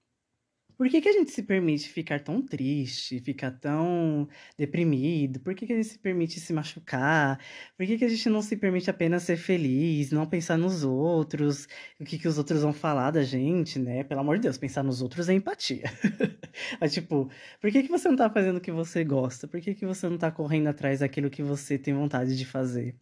Por 0.79 0.89
que, 0.89 1.01
que 1.01 1.09
a 1.09 1.13
gente 1.13 1.33
se 1.33 1.43
permite 1.43 1.89
ficar 1.89 2.21
tão 2.21 2.41
triste, 2.41 3.19
ficar 3.19 3.51
tão 3.51 4.29
deprimido? 4.57 5.41
Por 5.41 5.53
que, 5.53 5.67
que 5.67 5.73
a 5.73 5.77
gente 5.77 5.89
se 5.89 5.99
permite 5.99 6.39
se 6.39 6.53
machucar? 6.53 7.41
Por 7.77 7.85
que, 7.85 7.99
que 7.99 8.05
a 8.05 8.09
gente 8.09 8.29
não 8.29 8.41
se 8.41 8.57
permite 8.57 8.89
apenas 8.89 9.25
ser 9.25 9.37
feliz, 9.37 10.13
não 10.13 10.25
pensar 10.25 10.57
nos 10.57 10.85
outros, 10.85 11.67
o 11.99 12.05
que, 12.05 12.17
que 12.17 12.29
os 12.29 12.39
outros 12.39 12.63
vão 12.63 12.73
falar 12.73 13.11
da 13.11 13.25
gente, 13.25 13.77
né? 13.77 14.05
Pelo 14.05 14.21
amor 14.21 14.37
de 14.37 14.43
Deus, 14.43 14.57
pensar 14.57 14.85
nos 14.85 15.03
outros 15.03 15.29
é 15.29 15.35
empatia. 15.35 15.83
Mas, 16.81 16.95
tipo, 16.95 17.29
por 17.61 17.73
que, 17.73 17.83
que 17.83 17.89
você 17.89 18.09
não 18.09 18.17
tá 18.17 18.31
fazendo 18.31 18.59
o 18.59 18.61
que 18.61 18.71
você 18.71 19.03
gosta? 19.03 19.49
Por 19.49 19.61
que, 19.61 19.75
que 19.75 19.85
você 19.85 20.09
não 20.09 20.17
tá 20.17 20.31
correndo 20.31 20.69
atrás 20.69 21.01
daquilo 21.01 21.29
que 21.29 21.43
você 21.43 21.77
tem 21.77 21.93
vontade 21.93 22.39
de 22.39 22.45
fazer? 22.47 22.95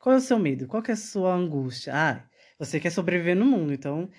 Qual 0.00 0.14
é 0.14 0.18
o 0.18 0.20
seu 0.20 0.38
medo? 0.38 0.66
Qual 0.66 0.82
é 0.88 0.92
a 0.92 0.96
sua 0.96 1.34
angústia? 1.34 1.92
Ah, 1.94 2.24
você 2.58 2.80
quer 2.80 2.90
sobreviver 2.90 3.36
no 3.36 3.44
mundo, 3.44 3.72
então 3.72 4.10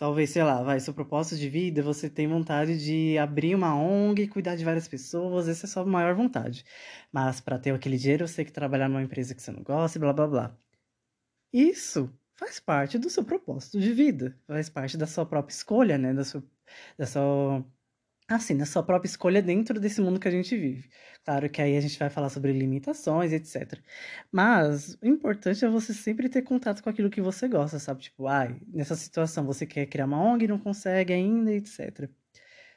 talvez, 0.00 0.30
sei 0.30 0.42
lá, 0.42 0.62
vai, 0.62 0.80
seu 0.80 0.94
propósito 0.94 1.38
de 1.38 1.50
vida, 1.50 1.82
você 1.82 2.08
tem 2.08 2.26
vontade 2.26 2.82
de 2.82 3.18
abrir 3.18 3.54
uma 3.54 3.74
ONG, 3.76 4.28
cuidar 4.28 4.56
de 4.56 4.64
várias 4.64 4.88
pessoas, 4.88 5.46
essa 5.46 5.66
é 5.66 5.68
a 5.68 5.70
sua 5.70 5.84
maior 5.84 6.14
vontade. 6.14 6.64
Mas 7.12 7.38
para 7.40 7.58
ter 7.58 7.74
aquele 7.74 7.98
dinheiro, 7.98 8.26
você 8.26 8.36
tem 8.36 8.46
que 8.46 8.52
trabalhar 8.52 8.88
numa 8.88 9.02
empresa 9.02 9.34
que 9.34 9.42
você 9.42 9.52
não 9.52 9.62
gosta, 9.62 9.98
blá 9.98 10.12
blá 10.14 10.26
blá. 10.26 10.58
Isso 11.52 12.10
faz 12.34 12.58
parte 12.60 12.98
do 12.98 13.10
seu 13.10 13.24
propósito 13.24 13.78
de 13.80 13.92
vida, 13.92 14.38
faz 14.46 14.70
parte 14.70 14.96
da 14.96 15.06
sua 15.06 15.26
própria 15.26 15.54
escolha, 15.54 15.98
né, 15.98 16.14
da 16.14 16.24
sua, 16.24 16.42
da 16.98 17.06
sua 17.06 17.64
assim, 18.36 18.56
da 18.56 18.66
sua 18.66 18.82
própria 18.82 19.08
escolha 19.08 19.42
dentro 19.42 19.80
desse 19.80 20.00
mundo 20.00 20.20
que 20.20 20.28
a 20.28 20.30
gente 20.30 20.56
vive. 20.56 20.88
Claro 21.24 21.48
que 21.50 21.60
aí 21.60 21.76
a 21.76 21.80
gente 21.80 21.98
vai 21.98 22.10
falar 22.10 22.30
sobre 22.30 22.52
limitações, 22.52 23.32
etc. 23.32 23.78
Mas 24.32 24.96
o 25.02 25.06
importante 25.06 25.64
é 25.64 25.68
você 25.68 25.92
sempre 25.94 26.28
ter 26.28 26.42
contato 26.42 26.82
com 26.82 26.90
aquilo 26.90 27.10
que 27.10 27.20
você 27.20 27.48
gosta, 27.48 27.78
sabe? 27.78 28.02
Tipo, 28.02 28.26
ai, 28.26 28.60
nessa 28.68 28.96
situação 28.96 29.44
você 29.46 29.66
quer 29.66 29.86
criar 29.86 30.06
uma 30.06 30.22
ONG, 30.22 30.48
não 30.48 30.58
consegue 30.58 31.12
ainda, 31.12 31.52
etc. 31.52 32.08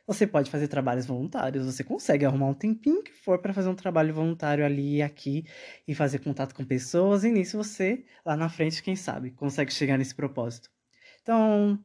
Você 0.06 0.28
pode 0.28 0.52
fazer 0.52 0.68
trabalhos 0.68 1.06
voluntários, 1.06 1.66
você 1.66 1.84
consegue 1.84 2.26
arrumar 2.26 2.48
um 2.48 2.54
tempinho 2.54 3.02
que 3.02 3.14
for 3.14 3.40
para 3.40 3.54
fazer 3.54 3.70
um 3.70 3.76
trabalho 3.76 4.14
voluntário 4.14 4.66
ali 4.66 4.98
e 4.98 5.02
aqui 5.02 5.46
e 5.88 5.96
fazer 5.96 6.20
contato 6.20 6.54
com 6.54 6.66
pessoas, 6.66 7.24
e 7.24 7.32
nisso 7.32 7.58
você, 7.58 8.06
lá 8.26 8.36
na 8.36 8.50
frente, 8.50 8.84
quem 8.84 8.96
sabe, 8.98 9.32
consegue 9.32 9.72
chegar 9.74 9.98
nesse 9.98 10.14
propósito. 10.14 10.70
Então, 11.22 11.80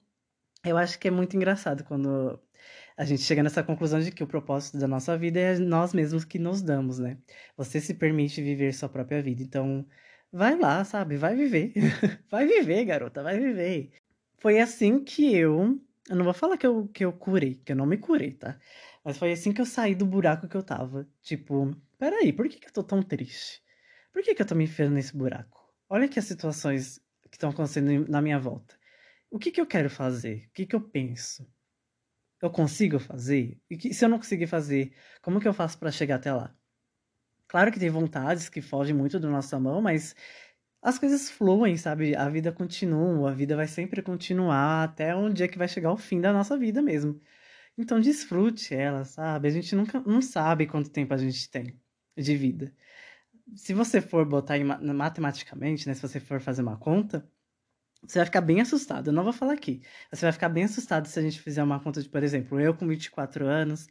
eu 0.65 0.77
acho 0.77 0.99
que 0.99 1.09
é 1.09 1.11
muito 1.11 1.37
engraçado 1.37 1.85
quando 1.85 2.39
a 2.97 3.05
gente 3.05 3.23
chega 3.23 3.43
nessa 3.43 3.63
conclusão 3.63 4.01
de 4.01 4.11
que 4.11 4.25
o 4.25 4.27
propósito 4.27 4.79
da 4.79 4.89
nossa 4.89 5.17
vida 5.17 5.39
é 5.39 5.59
nós 5.59 5.95
mesmos 5.95 6.25
que 6.25 6.39
nos 6.39 6.61
damos, 6.61 6.99
né? 6.99 7.17
Você 7.57 7.81
se 7.81 7.95
permite 7.95 8.43
viver 8.43 8.75
sua 8.75 8.89
própria 8.89 9.23
vida. 9.23 9.43
Então, 9.43 9.87
vai 10.33 10.59
lá, 10.59 10.85
sabe? 10.85 11.17
Vai 11.17 11.37
viver. 11.37 11.73
vai 12.31 12.47
viver, 12.47 12.85
garota, 12.85 13.23
vai 13.23 13.39
viver. 13.39 13.93
Foi 14.39 14.59
assim 14.61 15.03
que 15.03 15.35
eu. 15.35 15.81
Eu 16.09 16.17
não 16.17 16.25
vou 16.25 16.35
falar 16.35 16.57
que 16.57 16.67
eu, 16.67 16.89
que 16.89 17.05
eu 17.05 17.13
curei, 17.13 17.57
que 17.65 17.73
eu 17.73 17.77
não 17.77 17.87
me 17.87 17.99
curei, 17.99 18.33
tá? 18.33 18.59
Mas 19.05 19.19
foi 19.19 19.33
assim 19.33 19.53
que 19.53 19.61
eu 19.61 19.67
saí 19.67 19.95
do 19.95 20.07
buraco 20.07 20.49
que 20.49 20.57
eu 20.57 20.63
tava. 20.63 21.07
Tipo, 21.23 21.77
peraí, 21.99 22.33
por 22.33 22.49
que, 22.49 22.59
que 22.59 22.69
eu 22.69 22.73
tô 22.73 22.83
tão 22.83 23.03
triste? 23.03 23.63
Por 24.13 24.23
que, 24.23 24.35
que 24.35 24.43
eu 24.43 24.47
tô 24.47 24.55
me 24.55 24.65
enfiando 24.65 24.95
nesse 24.95 25.17
buraco? 25.17 25.69
Olha 25.89 26.07
aqui 26.07 26.19
as 26.19 26.25
situações 26.25 26.99
que 27.31 27.37
estão 27.37 27.51
acontecendo 27.51 28.09
na 28.09 28.21
minha 28.21 28.39
volta. 28.39 28.78
O 29.31 29.39
que, 29.39 29.51
que 29.51 29.61
eu 29.61 29.67
quero 29.67 29.91
fazer? 29.91 30.47
O 30.49 30.53
que, 30.53 30.67
que 30.67 30.77
eu 30.77 30.81
penso? 30.81 31.47
eu 32.41 32.51
consigo 32.51 32.99
fazer? 32.99 33.61
E 33.71 33.77
que, 33.77 33.93
se 33.93 34.05
eu 34.05 34.09
não 34.09 34.19
conseguir 34.19 34.47
fazer, 34.47 34.95
como 35.23 35.41
que 35.41 35.49
eu 35.49 35.55
faço 35.55 35.79
para 35.79 35.91
chegar 35.91 36.17
até 36.17 36.33
lá? 36.33 36.55
Claro 37.49 37.73
que 37.73 37.81
tem 37.81 37.91
vontades 37.91 38.49
que 38.49 38.61
fogem 38.63 38.95
muito 38.95 39.19
da 39.21 39.29
nossa 39.29 39.59
mão, 39.59 39.81
mas 39.83 40.15
as 40.83 40.99
coisas 40.99 41.31
fluem, 41.31 41.77
sabe? 41.77 42.15
A 42.17 42.29
vida 42.29 42.53
continua, 42.53 43.31
a 43.31 43.35
vida 43.35 43.57
vai 43.57 43.69
sempre 43.69 44.03
continuar 44.03 44.85
até 44.85 45.17
um 45.17 45.33
dia 45.33 45.49
que 45.49 45.59
vai 45.59 45.69
chegar 45.69 45.93
o 45.93 45.97
fim 45.97 46.21
da 46.21 46.33
nossa 46.33 46.59
vida 46.59 46.83
mesmo. 46.83 47.21
Então 47.79 48.01
desfrute 48.01 48.75
ela, 48.75 49.05
sabe? 49.05 49.49
A 49.49 49.51
gente 49.51 49.75
nunca 49.77 50.01
não 50.01 50.23
sabe 50.23 50.67
quanto 50.67 50.91
tempo 50.91 51.15
a 51.15 51.19
gente 51.19 51.51
tem 51.51 51.81
de 52.17 52.37
vida. 52.37 52.75
Se 53.57 53.75
você 53.75 54.01
for 54.01 54.27
botar 54.27 54.59
em, 54.59 54.65
matematicamente, 54.65 55.89
né? 55.89 55.95
Se 55.95 56.03
você 56.03 56.21
for 56.21 56.41
fazer 56.41 56.63
uma 56.63 56.79
conta, 56.79 57.29
você 58.03 58.19
vai 58.19 58.27
ficar 58.27 58.41
bem 58.41 58.61
assustado. 58.61 59.09
Eu 59.09 59.13
não 59.13 59.25
vou 59.25 59.33
falar 59.33 59.55
aqui. 59.55 59.83
Você 60.13 60.23
vai 60.23 60.33
ficar 60.33 60.49
bem 60.49 60.65
assustado 60.65 61.07
se 61.07 61.19
a 61.19 61.23
gente 61.23 61.41
fizer 61.41 61.63
uma 61.63 61.81
conta 61.81 62.03
de, 62.03 62.09
por 62.09 62.23
exemplo, 62.23 62.61
eu 62.61 62.75
com 62.75 62.87
24 62.87 63.47
anos, 63.47 63.89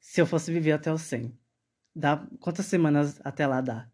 se 0.00 0.20
eu 0.20 0.26
fosse 0.26 0.52
viver 0.52 0.72
até 0.72 0.92
os 0.92 1.02
100. 1.02 1.36
Dá, 1.94 2.26
quantas 2.40 2.66
semanas 2.66 3.20
até 3.24 3.46
lá 3.46 3.60
dá? 3.60 3.90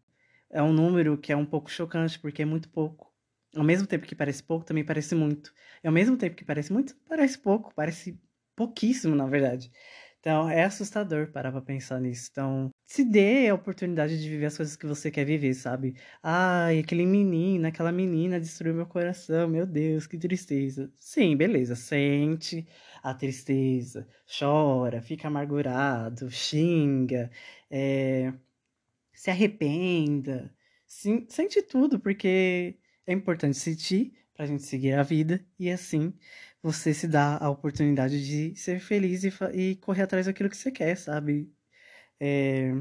É 0.49 0.61
um 0.63 0.73
número 0.73 1.17
que 1.17 1.31
é 1.33 1.37
um 1.37 1.45
pouco 1.45 1.69
chocante, 1.71 2.19
porque 2.19 2.41
é 2.43 2.45
muito 2.45 2.69
pouco. 2.69 3.13
Ao 3.55 3.63
mesmo 3.63 3.87
tempo 3.87 4.05
que 4.05 4.15
parece 4.15 4.43
pouco, 4.43 4.65
também 4.65 4.85
parece 4.85 5.15
muito. 5.15 5.53
E 5.83 5.87
ao 5.87 5.93
mesmo 5.93 6.17
tempo 6.17 6.35
que 6.35 6.45
parece 6.45 6.71
muito, 6.73 6.95
parece 7.07 7.37
pouco. 7.39 7.73
Parece 7.75 8.19
pouquíssimo, 8.55 9.15
na 9.15 9.25
verdade. 9.27 9.71
Então, 10.19 10.49
é 10.49 10.63
assustador 10.63 11.31
parar 11.31 11.51
pra 11.51 11.61
pensar 11.61 11.99
nisso. 11.99 12.29
Então, 12.31 12.71
se 12.97 13.05
dê 13.05 13.47
a 13.49 13.53
oportunidade 13.55 14.19
de 14.19 14.27
viver 14.29 14.47
as 14.47 14.57
coisas 14.57 14.75
que 14.75 14.85
você 14.87 15.11
quer 15.11 15.23
viver, 15.25 15.53
sabe? 15.53 15.95
Ai, 16.23 16.79
aquele 16.79 17.05
menino, 17.05 17.67
aquela 17.67 17.91
menina 17.91 18.39
destruiu 18.39 18.73
meu 18.73 18.87
coração, 18.87 19.47
meu 19.47 19.65
Deus, 19.67 20.07
que 20.07 20.17
tristeza. 20.17 20.91
Sim, 20.99 21.37
beleza, 21.37 21.75
sente 21.75 22.67
a 23.03 23.13
tristeza, 23.13 24.07
chora, 24.39 24.99
fica 25.01 25.27
amargurado, 25.27 26.29
xinga, 26.31 27.29
é... 27.69 28.33
se 29.13 29.29
arrependa, 29.31 30.53
sim, 30.87 31.25
sente 31.29 31.61
tudo, 31.61 31.99
porque 31.99 32.79
é 33.07 33.13
importante 33.13 33.57
sentir 33.57 34.13
pra 34.35 34.45
gente 34.47 34.63
seguir 34.63 34.93
a 34.93 35.03
vida 35.03 35.45
e 35.59 35.69
assim 35.71 36.13
você 36.61 36.93
se 36.93 37.07
dá 37.07 37.37
a 37.37 37.49
oportunidade 37.49 38.25
de 38.25 38.55
ser 38.55 38.79
feliz 38.79 39.23
e, 39.23 39.31
e 39.53 39.75
correr 39.77 40.03
atrás 40.03 40.25
daquilo 40.27 40.49
que 40.49 40.57
você 40.57 40.71
quer, 40.71 40.95
sabe? 40.97 41.51
É... 42.19 42.73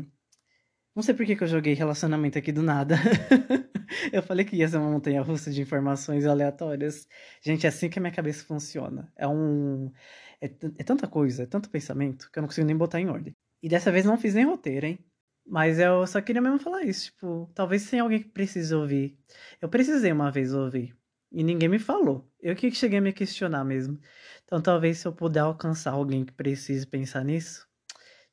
Não 0.95 1.03
sei 1.03 1.15
por 1.15 1.27
que, 1.27 1.37
que 1.37 1.45
eu 1.45 1.49
joguei 1.49 1.75
relacionamento 1.75 2.39
aqui 2.39 2.51
do 2.51 2.63
nada. 2.63 2.97
eu 4.13 4.23
falei 4.23 4.45
que 4.45 4.57
ia 4.57 4.69
ser 4.69 4.79
uma 4.79 4.91
montanha 4.91 5.21
russa 5.23 5.51
de 5.51 5.61
informações 5.61 6.25
aleatórias. 6.25 7.07
Gente, 7.43 7.67
é 7.67 7.69
assim 7.69 7.91
que 7.91 7.99
a 7.99 8.03
minha 8.03 8.15
cabeça 8.15 8.45
funciona. 8.45 9.13
É 9.17 9.29
um. 9.29 9.93
É, 10.41 10.47
é 10.47 10.85
tanta 10.85 11.07
coisa, 11.07 11.43
é 11.43 11.47
tanto 11.47 11.71
pensamento, 11.71 12.31
que 12.33 12.39
eu 12.39 12.43
não 12.43 12.49
consigo 12.49 12.67
nem 12.67 12.77
botar 12.77 13.01
em 13.01 13.09
ordem. 13.09 13.37
E 13.63 13.69
dessa 13.69 13.93
vez 13.93 14.05
não 14.05 14.19
fiz 14.19 14.35
nem 14.35 14.45
roteiro, 14.47 14.87
hein? 14.87 14.99
Mas 15.47 15.79
eu 15.79 16.07
só 16.07 16.21
queria 16.21 16.43
mesmo 16.43 16.59
falar 16.59 16.83
isso. 16.83 17.07
Tipo, 17.07 17.51
talvez 17.55 17.89
tenha 17.89 18.03
alguém 18.03 18.23
que 18.23 18.29
precise 18.29 18.75
ouvir. 18.75 19.19
Eu 19.61 19.69
precisei 19.69 20.13
uma 20.13 20.31
vez 20.31 20.53
ouvir. 20.53 20.97
E 21.31 21.43
ninguém 21.45 21.69
me 21.69 21.79
falou. 21.79 22.31
Eu 22.41 22.57
que 22.57 22.71
cheguei 22.71 22.99
a 22.99 23.03
me 23.03 23.13
questionar 23.13 23.65
mesmo. 23.65 23.99
Então 24.45 24.61
talvez 24.61 24.99
se 24.99 25.07
eu 25.07 25.13
puder 25.13 25.41
alcançar 25.41 25.93
alguém 25.93 26.25
que 26.25 26.33
precise 26.33 26.87
pensar 26.87 27.25
nisso. 27.25 27.67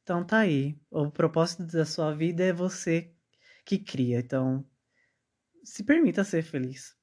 Então 0.03 0.23
tá 0.23 0.39
aí. 0.39 0.77
O 0.91 1.09
propósito 1.09 1.65
da 1.65 1.85
sua 1.85 2.13
vida 2.13 2.43
é 2.43 2.53
você 2.53 3.11
que 3.65 3.77
cria. 3.77 4.19
Então 4.19 4.65
se 5.63 5.83
permita 5.83 6.23
ser 6.23 6.43
feliz. 6.43 6.95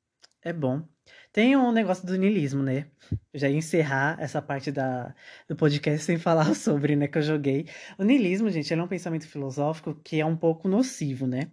É 0.42 0.52
bom. 0.52 0.86
Tem 1.32 1.56
um 1.56 1.72
negócio 1.72 2.06
do 2.06 2.16
niilismo, 2.16 2.62
né? 2.62 2.90
já 3.34 3.48
ia 3.48 3.56
encerrar 3.56 4.16
essa 4.20 4.40
parte 4.40 4.70
da, 4.70 5.14
do 5.48 5.56
podcast 5.56 6.04
sem 6.04 6.18
falar 6.18 6.54
sobre, 6.54 6.96
né, 6.96 7.08
que 7.08 7.18
eu 7.18 7.22
joguei. 7.22 7.66
O 7.98 8.04
niilismo, 8.04 8.50
gente, 8.50 8.72
ele 8.72 8.80
é 8.80 8.84
um 8.84 8.88
pensamento 8.88 9.26
filosófico 9.28 9.94
que 9.94 10.20
é 10.20 10.26
um 10.26 10.36
pouco 10.36 10.68
nocivo, 10.68 11.26
né? 11.26 11.50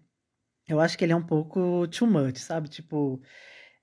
Eu 0.67 0.79
acho 0.79 0.97
que 0.97 1.05
ele 1.05 1.13
é 1.13 1.15
um 1.15 1.25
pouco 1.25 1.87
too 1.87 2.07
much, 2.07 2.37
sabe? 2.39 2.69
Tipo, 2.69 3.21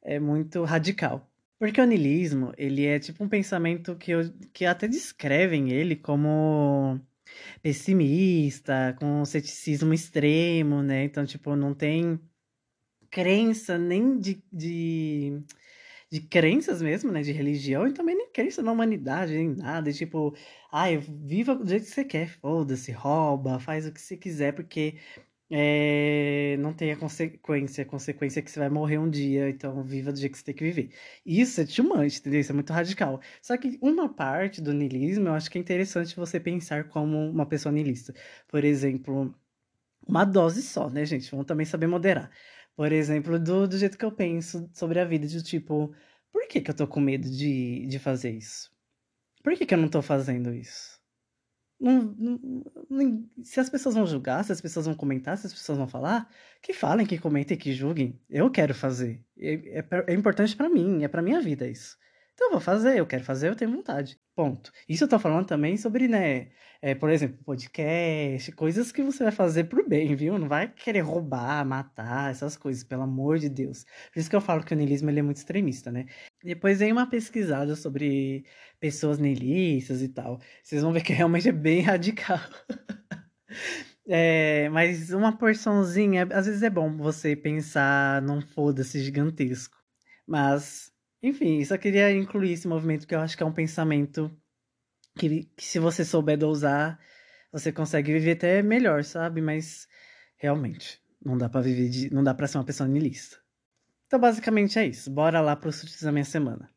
é 0.02 0.18
muito 0.20 0.64
radical. 0.64 1.30
Porque 1.58 1.80
o 1.80 1.86
niilismo, 1.86 2.52
ele 2.58 2.84
é 2.86 2.98
tipo 2.98 3.24
um 3.24 3.28
pensamento 3.28 3.96
que, 3.96 4.10
eu, 4.10 4.20
que 4.52 4.66
até 4.66 4.86
descrevem 4.88 5.70
ele 5.70 5.96
como 5.96 7.00
pessimista, 7.62 8.96
com 8.98 9.24
ceticismo 9.24 9.92
extremo, 9.94 10.82
né? 10.82 11.04
Então, 11.04 11.24
tipo, 11.26 11.56
não 11.56 11.74
tem 11.74 12.20
crença 13.10 13.78
nem 13.78 14.18
de, 14.18 14.42
de, 14.52 15.42
de 16.10 16.20
crenças 16.22 16.82
mesmo, 16.82 17.12
né? 17.12 17.22
De 17.22 17.32
religião, 17.32 17.86
e 17.86 17.92
também 17.94 18.16
nem 18.16 18.30
crença 18.32 18.62
na 18.62 18.72
humanidade, 18.72 19.34
nem 19.34 19.54
nada. 19.54 19.90
E, 19.90 19.94
tipo, 19.94 20.34
ai, 20.72 20.98
viva 20.98 21.54
do 21.54 21.68
jeito 21.68 21.84
que 21.84 21.90
você 21.90 22.04
quer, 22.04 22.28
foda-se, 22.40 22.92
rouba, 22.92 23.58
faz 23.60 23.86
o 23.86 23.92
que 23.92 24.00
você 24.00 24.16
quiser, 24.16 24.52
porque 24.54 24.98
é, 25.50 26.56
não 26.58 26.72
tenha 26.74 26.96
consequência, 26.96 27.84
consequência 27.84 28.42
que 28.42 28.50
você 28.50 28.58
vai 28.58 28.68
morrer 28.70 28.98
um 28.98 29.08
dia, 29.10 29.48
então 29.50 29.82
viva 29.84 30.12
do 30.12 30.18
jeito 30.18 30.32
que 30.32 30.38
você 30.38 30.44
tem 30.44 30.54
que 30.54 30.64
viver. 30.64 30.90
Isso 31.24 31.60
é 31.60 31.64
much, 31.82 32.18
entendeu? 32.18 32.40
Isso 32.40 32.52
é 32.52 32.54
muito 32.54 32.72
radical. 32.72 33.20
Só 33.42 33.56
que 33.56 33.78
uma 33.80 34.08
parte 34.12 34.60
do 34.62 34.72
niilismo, 34.72 35.28
eu 35.28 35.34
acho 35.34 35.50
que 35.50 35.58
é 35.58 35.60
interessante 35.60 36.16
você 36.16 36.40
pensar 36.40 36.88
como 36.88 37.30
uma 37.30 37.46
pessoa 37.46 37.72
niilista. 37.72 38.14
Por 38.48 38.64
exemplo, 38.64 39.34
uma 40.06 40.24
dose 40.24 40.62
só, 40.62 40.88
né, 40.90 41.04
gente? 41.04 41.30
Vamos 41.30 41.46
também 41.46 41.66
saber 41.66 41.86
moderar. 41.86 42.30
Por 42.76 42.92
exemplo, 42.92 43.38
do, 43.38 43.68
do 43.68 43.78
jeito 43.78 43.98
que 43.98 44.04
eu 44.04 44.12
penso 44.12 44.68
sobre 44.72 45.00
a 45.00 45.04
vida, 45.04 45.26
de 45.26 45.42
tipo, 45.42 45.94
por 46.32 46.48
que, 46.48 46.60
que 46.60 46.70
eu 46.70 46.74
tô 46.76 46.86
com 46.88 47.00
medo 47.00 47.28
de, 47.30 47.86
de 47.86 47.98
fazer 47.98 48.30
isso? 48.32 48.70
Por 49.42 49.54
que, 49.56 49.66
que 49.66 49.74
eu 49.74 49.78
não 49.78 49.88
tô 49.88 50.02
fazendo 50.02 50.54
isso? 50.54 51.00
Não, 51.80 52.02
não, 52.88 53.28
se 53.42 53.60
as 53.60 53.68
pessoas 53.68 53.94
vão 53.94 54.06
julgar, 54.06 54.44
se 54.44 54.52
as 54.52 54.60
pessoas 54.60 54.86
vão 54.86 54.94
comentar, 54.94 55.36
se 55.36 55.46
as 55.46 55.52
pessoas 55.52 55.76
vão 55.76 55.88
falar, 55.88 56.28
que 56.62 56.72
falem, 56.72 57.06
que 57.06 57.18
comentem, 57.18 57.56
que 57.56 57.72
julguem. 57.72 58.18
Eu 58.30 58.50
quero 58.50 58.74
fazer. 58.74 59.22
É, 59.38 59.80
é, 59.80 59.84
é 60.08 60.14
importante 60.14 60.56
para 60.56 60.68
mim, 60.68 61.02
é 61.04 61.08
para 61.08 61.22
minha 61.22 61.40
vida 61.40 61.68
isso. 61.68 61.98
Então 62.34 62.48
eu 62.48 62.52
vou 62.52 62.60
fazer, 62.60 62.98
eu 62.98 63.06
quero 63.06 63.22
fazer, 63.22 63.48
eu 63.48 63.56
tenho 63.56 63.70
vontade. 63.70 64.18
Ponto. 64.34 64.72
Isso 64.88 65.04
eu 65.04 65.08
tô 65.08 65.18
falando 65.18 65.46
também 65.46 65.76
sobre, 65.76 66.08
né, 66.08 66.48
é, 66.82 66.94
por 66.94 67.08
exemplo, 67.08 67.38
podcast, 67.44 68.50
coisas 68.52 68.90
que 68.90 69.02
você 69.02 69.22
vai 69.22 69.32
fazer 69.32 69.64
pro 69.64 69.88
bem, 69.88 70.14
viu? 70.16 70.36
Não 70.38 70.48
vai 70.48 70.68
querer 70.68 71.00
roubar, 71.00 71.64
matar, 71.64 72.30
essas 72.32 72.56
coisas, 72.56 72.82
pelo 72.82 73.02
amor 73.02 73.38
de 73.38 73.48
Deus. 73.48 73.84
Por 74.12 74.18
isso 74.18 74.28
que 74.28 74.34
eu 74.34 74.40
falo 74.40 74.64
que 74.64 74.74
o 74.74 74.76
niilismo 74.76 75.08
ele 75.10 75.20
é 75.20 75.22
muito 75.22 75.36
extremista, 75.36 75.92
né? 75.92 76.06
Depois 76.44 76.78
vem 76.78 76.92
uma 76.92 77.08
pesquisada 77.08 77.74
sobre 77.74 78.44
pessoas 78.78 79.18
niilistas 79.18 80.02
e 80.02 80.08
tal. 80.08 80.38
Vocês 80.62 80.82
vão 80.82 80.92
ver 80.92 81.02
que 81.02 81.12
realmente 81.14 81.48
é 81.48 81.52
bem 81.52 81.80
radical. 81.80 82.38
É, 84.06 84.68
mas 84.68 85.10
uma 85.12 85.34
porçãozinha, 85.34 86.28
às 86.30 86.44
vezes 86.44 86.62
é 86.62 86.68
bom 86.68 86.94
você 86.94 87.34
pensar 87.34 88.20
num 88.20 88.42
foda-se 88.42 89.02
gigantesco. 89.02 89.78
Mas, 90.26 90.92
enfim, 91.22 91.64
só 91.64 91.78
queria 91.78 92.12
incluir 92.12 92.52
esse 92.52 92.68
movimento 92.68 93.06
que 93.06 93.14
eu 93.14 93.20
acho 93.20 93.34
que 93.34 93.42
é 93.42 93.46
um 93.46 93.52
pensamento 93.52 94.30
que, 95.18 95.44
que 95.56 95.64
se 95.64 95.78
você 95.78 96.04
souber 96.04 96.36
dosar, 96.36 97.00
você 97.50 97.72
consegue 97.72 98.12
viver 98.12 98.32
até 98.32 98.62
melhor, 98.62 99.04
sabe? 99.04 99.40
Mas 99.40 99.88
realmente, 100.36 101.00
não 101.24 101.38
dá 101.38 101.48
para 101.48 101.62
viver 101.62 101.88
de, 101.88 102.12
não 102.12 102.22
dá 102.22 102.34
para 102.34 102.46
ser 102.46 102.58
uma 102.58 102.64
pessoa 102.64 102.86
niilista. 102.88 103.43
Então, 104.14 104.20
basicamente 104.20 104.78
é 104.78 104.86
isso. 104.86 105.10
Bora 105.10 105.40
lá 105.40 105.56
pro 105.56 105.72
surtos 105.72 106.00
da 106.00 106.12
minha 106.12 106.24
semana. 106.24 106.70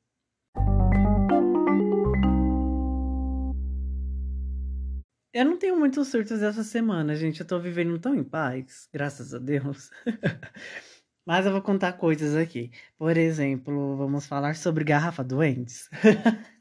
Eu 5.31 5.45
não 5.45 5.55
tenho 5.55 5.77
muitos 5.77 6.07
surtos 6.07 6.41
essa 6.41 6.63
semana, 6.63 7.15
gente. 7.15 7.41
Eu 7.41 7.45
tô 7.45 7.59
vivendo 7.59 7.99
tão 7.99 8.15
em 8.15 8.23
paz, 8.23 8.89
graças 8.91 9.35
a 9.35 9.37
Deus. 9.37 9.91
Mas 11.27 11.45
eu 11.45 11.51
vou 11.51 11.61
contar 11.61 11.93
coisas 11.93 12.35
aqui. 12.35 12.71
Por 12.97 13.15
exemplo, 13.15 13.95
vamos 13.95 14.25
falar 14.25 14.55
sobre 14.55 14.83
garrafa 14.83 15.23
doentes. 15.23 15.91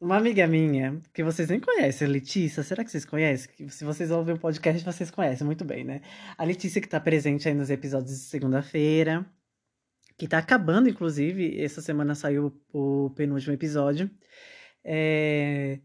Uma 0.00 0.16
amiga 0.16 0.46
minha, 0.46 0.98
que 1.12 1.22
vocês 1.22 1.48
nem 1.50 1.60
conhecem, 1.60 2.08
a 2.08 2.10
Letícia, 2.10 2.62
será 2.62 2.82
que 2.82 2.90
vocês 2.90 3.04
conhecem? 3.04 3.68
Se 3.68 3.84
vocês 3.84 4.10
ouvem 4.10 4.34
o 4.34 4.38
podcast, 4.38 4.82
vocês 4.82 5.10
conhecem 5.10 5.46
muito 5.46 5.62
bem, 5.62 5.84
né? 5.84 6.00
A 6.38 6.44
Letícia 6.44 6.80
que 6.80 6.88
tá 6.88 6.98
presente 6.98 7.46
aí 7.48 7.54
nos 7.54 7.68
episódios 7.68 8.10
de 8.12 8.24
segunda-feira, 8.24 9.26
que 10.18 10.26
tá 10.28 10.38
acabando, 10.38 10.88
inclusive, 10.88 11.60
essa 11.62 11.82
semana 11.82 12.14
saiu 12.14 12.58
o 12.72 13.10
penúltimo 13.10 13.52
episódio. 13.52 14.10
É... 14.84 15.80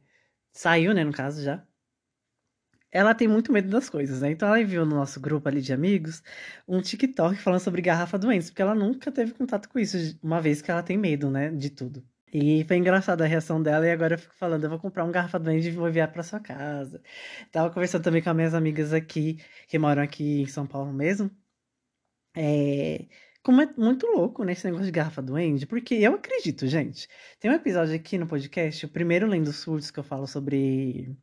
Saiu, 0.53 0.93
né, 0.93 1.03
no 1.03 1.11
caso, 1.13 1.43
já. 1.43 1.65
Ela 2.91 3.13
tem 3.13 3.27
muito 3.27 3.51
medo 3.51 3.69
das 3.69 3.89
coisas, 3.89 4.21
né? 4.21 4.31
Então 4.31 4.47
ela 4.47 4.61
enviou 4.61 4.85
no 4.85 4.95
nosso 4.95 5.19
grupo 5.19 5.47
ali 5.49 5.61
de 5.61 5.73
amigos 5.73 6.23
um 6.67 6.81
TikTok 6.81 7.37
falando 7.37 7.59
sobre 7.59 7.81
garrafa 7.81 8.17
doentes, 8.17 8.49
porque 8.49 8.61
ela 8.61 8.75
nunca 8.75 9.11
teve 9.11 9.33
contato 9.33 9.67
com 9.69 9.79
isso, 9.79 9.97
uma 10.23 10.41
vez 10.41 10.61
que 10.61 10.71
ela 10.71 10.83
tem 10.83 10.97
medo, 10.97 11.29
né, 11.29 11.51
de 11.51 11.69
tudo. 11.69 12.03
E 12.37 12.65
foi 12.65 12.75
engraçada 12.75 13.23
a 13.23 13.27
reação 13.27 13.63
dela, 13.63 13.87
e 13.87 13.91
agora 13.91 14.15
eu 14.15 14.19
fico 14.19 14.35
falando, 14.35 14.65
eu 14.65 14.69
vou 14.69 14.77
comprar 14.77 15.05
um 15.05 15.11
garrafa 15.11 15.39
doente 15.39 15.69
e 15.69 15.71
vou 15.71 15.87
enviar 15.87 16.11
para 16.11 16.21
sua 16.21 16.37
casa. 16.37 17.01
Tava 17.49 17.73
conversando 17.73 18.03
também 18.03 18.21
com 18.21 18.29
as 18.29 18.35
minhas 18.35 18.53
amigas 18.53 18.91
aqui, 18.93 19.41
que 19.69 19.79
moram 19.79 20.03
aqui 20.03 20.41
em 20.41 20.47
São 20.47 20.67
Paulo 20.67 20.91
mesmo. 20.91 21.31
É, 22.35 23.07
como 23.41 23.61
é 23.61 23.73
muito 23.77 24.05
louco, 24.07 24.43
né, 24.43 24.51
esse 24.51 24.65
negócio 24.65 24.85
de 24.85 24.91
garrafa 24.91 25.21
doente, 25.21 25.65
porque 25.65 25.95
eu 25.95 26.15
acredito, 26.15 26.67
gente. 26.67 27.07
Tem 27.39 27.49
um 27.49 27.53
episódio 27.53 27.95
aqui 27.95 28.17
no 28.17 28.27
podcast, 28.27 28.85
o 28.85 28.89
primeiro 28.89 29.27
Lendo 29.27 29.53
Surtos, 29.53 29.89
que 29.89 29.99
eu 29.99 30.03
falo 30.03 30.27
sobre 30.27 31.15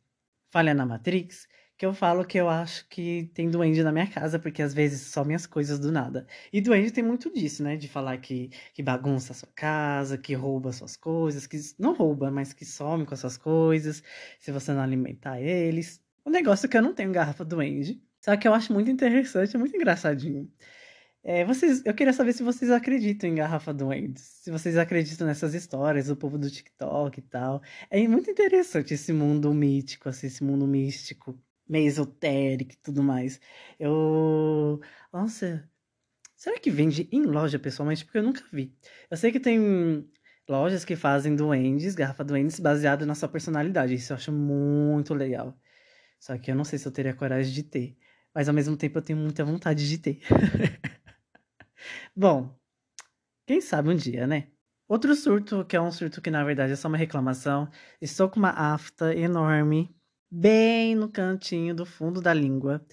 falha 0.51 0.73
na 0.73 0.85
Matrix, 0.85 1.47
que 1.77 1.85
eu 1.85 1.93
falo 1.93 2.25
que 2.25 2.37
eu 2.37 2.49
acho 2.49 2.87
que 2.87 3.29
tem 3.33 3.49
duende 3.49 3.83
na 3.83 3.91
minha 3.91 4.07
casa, 4.07 4.39
porque 4.39 4.61
às 4.61 4.73
vezes 4.73 5.01
some 5.01 5.33
as 5.33 5.45
coisas 5.45 5.79
do 5.79 5.91
nada. 5.91 6.27
E 6.51 6.61
duende 6.61 6.91
tem 6.91 7.03
muito 7.03 7.31
disso, 7.33 7.63
né? 7.63 7.75
De 7.75 7.87
falar 7.87 8.17
que, 8.17 8.49
que 8.73 8.83
bagunça 8.83 9.33
a 9.33 9.35
sua 9.35 9.49
casa, 9.55 10.17
que 10.17 10.33
rouba 10.33 10.71
suas 10.71 10.95
coisas, 10.95 11.47
que 11.47 11.57
não 11.79 11.93
rouba, 11.93 12.31
mas 12.31 12.53
que 12.53 12.65
some 12.65 13.05
com 13.05 13.13
as 13.13 13.19
suas 13.19 13.37
coisas, 13.37 14.03
se 14.39 14.51
você 14.51 14.71
não 14.73 14.81
alimentar 14.81 15.41
eles. 15.41 16.01
O 16.25 16.29
negócio 16.29 16.67
é 16.67 16.69
que 16.69 16.77
eu 16.77 16.81
não 16.81 16.93
tenho 16.93 17.11
garrafa 17.11 17.43
duende. 17.43 18.01
Só 18.21 18.37
que 18.37 18.47
eu 18.47 18.53
acho 18.53 18.71
muito 18.71 18.89
interessante, 18.89 19.57
muito 19.57 19.75
engraçadinho. 19.75 20.49
É, 21.25 21.45
vocês, 21.45 21.81
eu 21.85 21.93
queria 21.93 22.11
saber 22.11 22.33
se 22.33 22.43
vocês 22.43 22.69
acreditam 22.69 23.29
em 23.29 23.35
Garrafa 23.35 23.73
Duendes. 23.73 24.23
Se 24.41 24.51
vocês 24.51 24.77
acreditam 24.77 25.25
nessas 25.25 25.53
histórias 25.53 26.07
do 26.07 26.17
povo 26.17 26.37
do 26.37 26.49
TikTok 26.51 27.19
e 27.19 27.21
tal. 27.23 27.61
É 27.89 28.05
muito 28.07 28.29
interessante 28.29 28.93
esse 28.93 29.13
mundo 29.13 29.53
mítico, 29.53 30.09
assim, 30.09 30.27
esse 30.27 30.43
mundo 30.43 30.67
místico, 30.67 31.39
meio 31.73 31.91
e 32.61 32.65
tudo 32.83 33.01
mais. 33.03 33.39
Eu. 33.79 34.79
Nossa. 35.11 35.67
Será 36.35 36.59
que 36.59 36.69
vende 36.69 37.07
em 37.11 37.23
loja 37.23 37.57
pessoalmente? 37.57 38.05
Porque 38.05 38.17
eu 38.17 38.23
nunca 38.23 38.43
vi. 38.51 38.75
Eu 39.09 39.17
sei 39.17 39.31
que 39.31 39.39
tem 39.39 40.07
lojas 40.47 40.85
que 40.85 40.95
fazem 40.95 41.35
duendes, 41.35 41.95
garrafa 41.95 42.23
duendes, 42.23 42.59
baseado 42.59 43.05
na 43.05 43.15
sua 43.15 43.29
personalidade. 43.29 43.93
Isso 43.93 44.13
eu 44.13 44.17
acho 44.17 44.31
muito 44.31 45.13
legal. 45.13 45.57
Só 46.19 46.37
que 46.37 46.51
eu 46.51 46.55
não 46.55 46.63
sei 46.65 46.79
se 46.79 46.87
eu 46.87 46.91
teria 46.91 47.13
coragem 47.13 47.53
de 47.53 47.63
ter. 47.63 47.97
Mas 48.35 48.47
ao 48.49 48.53
mesmo 48.55 48.77
tempo 48.77 48.97
eu 48.97 49.01
tenho 49.01 49.19
muita 49.19 49.43
vontade 49.45 49.87
de 49.87 49.97
ter. 49.97 50.19
Bom, 52.15 52.57
quem 53.47 53.61
sabe 53.61 53.89
um 53.89 53.95
dia, 53.95 54.27
né? 54.27 54.49
Outro 54.87 55.15
surto, 55.15 55.65
que 55.65 55.75
é 55.75 55.81
um 55.81 55.91
surto 55.91 56.21
que 56.21 56.29
na 56.29 56.43
verdade 56.43 56.73
é 56.73 56.75
só 56.75 56.87
uma 56.87 56.97
reclamação. 56.97 57.69
Estou 58.01 58.29
com 58.29 58.39
uma 58.39 58.51
afta 58.51 59.15
enorme, 59.15 59.95
bem 60.33 60.95
no 60.95 61.07
cantinho 61.09 61.75
do 61.75 61.85
fundo 61.85 62.19
da 62.19 62.33
língua, 62.33 62.83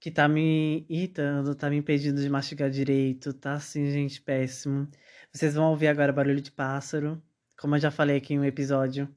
que 0.00 0.10
tá 0.10 0.26
me 0.26 0.86
irritando, 0.88 1.54
tá 1.54 1.68
me 1.68 1.76
impedindo 1.76 2.22
de 2.22 2.30
mastigar 2.30 2.70
direito, 2.70 3.34
tá 3.34 3.54
assim, 3.54 3.90
gente, 3.90 4.22
péssimo. 4.22 4.88
Vocês 5.30 5.54
vão 5.54 5.70
ouvir 5.70 5.88
agora 5.88 6.10
barulho 6.10 6.40
de 6.40 6.50
pássaro. 6.50 7.22
Como 7.58 7.76
eu 7.76 7.80
já 7.80 7.90
falei 7.90 8.16
aqui 8.16 8.32
em 8.32 8.38
um 8.38 8.44
episódio, 8.44 9.14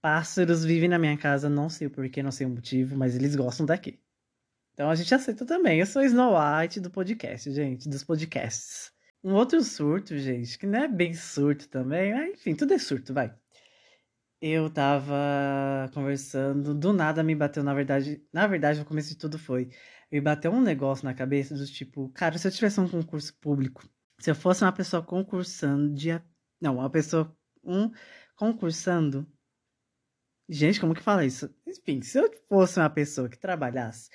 pássaros 0.00 0.64
vivem 0.64 0.88
na 0.88 0.98
minha 0.98 1.16
casa, 1.16 1.48
não 1.48 1.68
sei 1.68 1.86
o 1.86 1.90
porquê, 1.90 2.22
não 2.22 2.32
sei 2.32 2.46
o 2.46 2.50
motivo, 2.50 2.96
mas 2.96 3.14
eles 3.14 3.36
gostam 3.36 3.64
daqui. 3.64 4.00
Então 4.74 4.90
a 4.90 4.94
gente 4.96 5.14
aceita 5.14 5.46
também. 5.46 5.78
Eu 5.78 5.86
sou 5.86 6.02
Snow 6.02 6.34
White 6.34 6.80
do 6.80 6.90
podcast, 6.90 7.52
gente, 7.52 7.88
dos 7.88 8.02
podcasts. 8.02 8.90
Um 9.22 9.34
outro 9.34 9.62
surto, 9.62 10.18
gente, 10.18 10.58
que 10.58 10.66
não 10.66 10.80
é 10.80 10.88
bem 10.88 11.14
surto 11.14 11.68
também, 11.68 12.32
enfim, 12.32 12.54
tudo 12.54 12.74
é 12.74 12.78
surto, 12.78 13.14
vai. 13.14 13.32
Eu 14.40 14.70
tava 14.70 15.90
conversando, 15.92 16.72
do 16.74 16.92
nada 16.92 17.24
me 17.24 17.34
bateu, 17.34 17.64
na 17.64 17.74
verdade, 17.74 18.24
na 18.32 18.46
verdade, 18.46 18.80
o 18.80 18.84
começo 18.84 19.08
de 19.08 19.16
tudo 19.18 19.36
foi, 19.36 19.68
me 20.12 20.20
bateu 20.20 20.52
um 20.52 20.60
negócio 20.60 21.04
na 21.04 21.12
cabeça 21.12 21.56
do 21.56 21.66
tipo, 21.66 22.08
cara, 22.10 22.38
se 22.38 22.46
eu 22.46 22.52
tivesse 22.52 22.78
um 22.80 22.88
concurso 22.88 23.36
público, 23.40 23.82
se 24.20 24.30
eu 24.30 24.36
fosse 24.36 24.62
uma 24.64 24.72
pessoa 24.72 25.02
concursando 25.02 25.92
de, 25.92 26.10
não, 26.60 26.76
uma 26.76 26.90
pessoa 26.90 27.36
um 27.64 27.90
concursando 28.36 29.26
Gente, 30.50 30.80
como 30.80 30.94
que 30.94 31.02
fala 31.02 31.26
isso? 31.26 31.54
Enfim, 31.66 32.00
se 32.00 32.18
eu 32.18 32.30
fosse 32.48 32.78
uma 32.80 32.88
pessoa 32.88 33.28
que 33.28 33.38
trabalhasse 33.38 34.08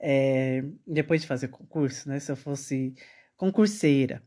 é, 0.00 0.62
depois 0.86 1.20
de 1.22 1.28
fazer 1.28 1.48
concurso, 1.48 2.08
né? 2.08 2.18
Se 2.18 2.32
eu 2.32 2.36
fosse 2.36 2.92
concurseira. 3.36 4.25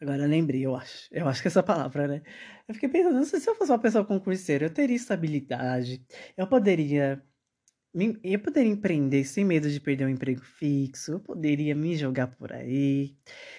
Agora 0.00 0.26
lembrei, 0.26 0.64
eu 0.64 0.76
acho. 0.76 1.08
Eu 1.10 1.26
acho 1.28 1.42
que 1.42 1.48
essa 1.48 1.62
palavra, 1.62 2.06
né? 2.06 2.22
Eu 2.68 2.74
fiquei 2.74 2.88
pensando, 2.88 3.14
não 3.16 3.24
sei 3.24 3.40
se 3.40 3.50
eu 3.50 3.54
fosse 3.54 3.72
uma 3.72 3.78
pessoa 3.78 4.04
concurseira, 4.04 4.66
eu 4.66 4.70
teria 4.70 4.96
estabilidade, 4.96 6.04
eu 6.36 6.46
poderia. 6.46 7.22
Eu 8.22 8.38
poderia 8.38 8.70
empreender 8.70 9.24
sem 9.24 9.44
medo 9.44 9.68
de 9.68 9.80
perder 9.80 10.04
um 10.04 10.10
emprego 10.10 10.42
fixo, 10.42 11.12
eu 11.12 11.20
poderia 11.20 11.74
me 11.74 11.96
jogar 11.96 12.28
por 12.28 12.52
aí, 12.52 13.16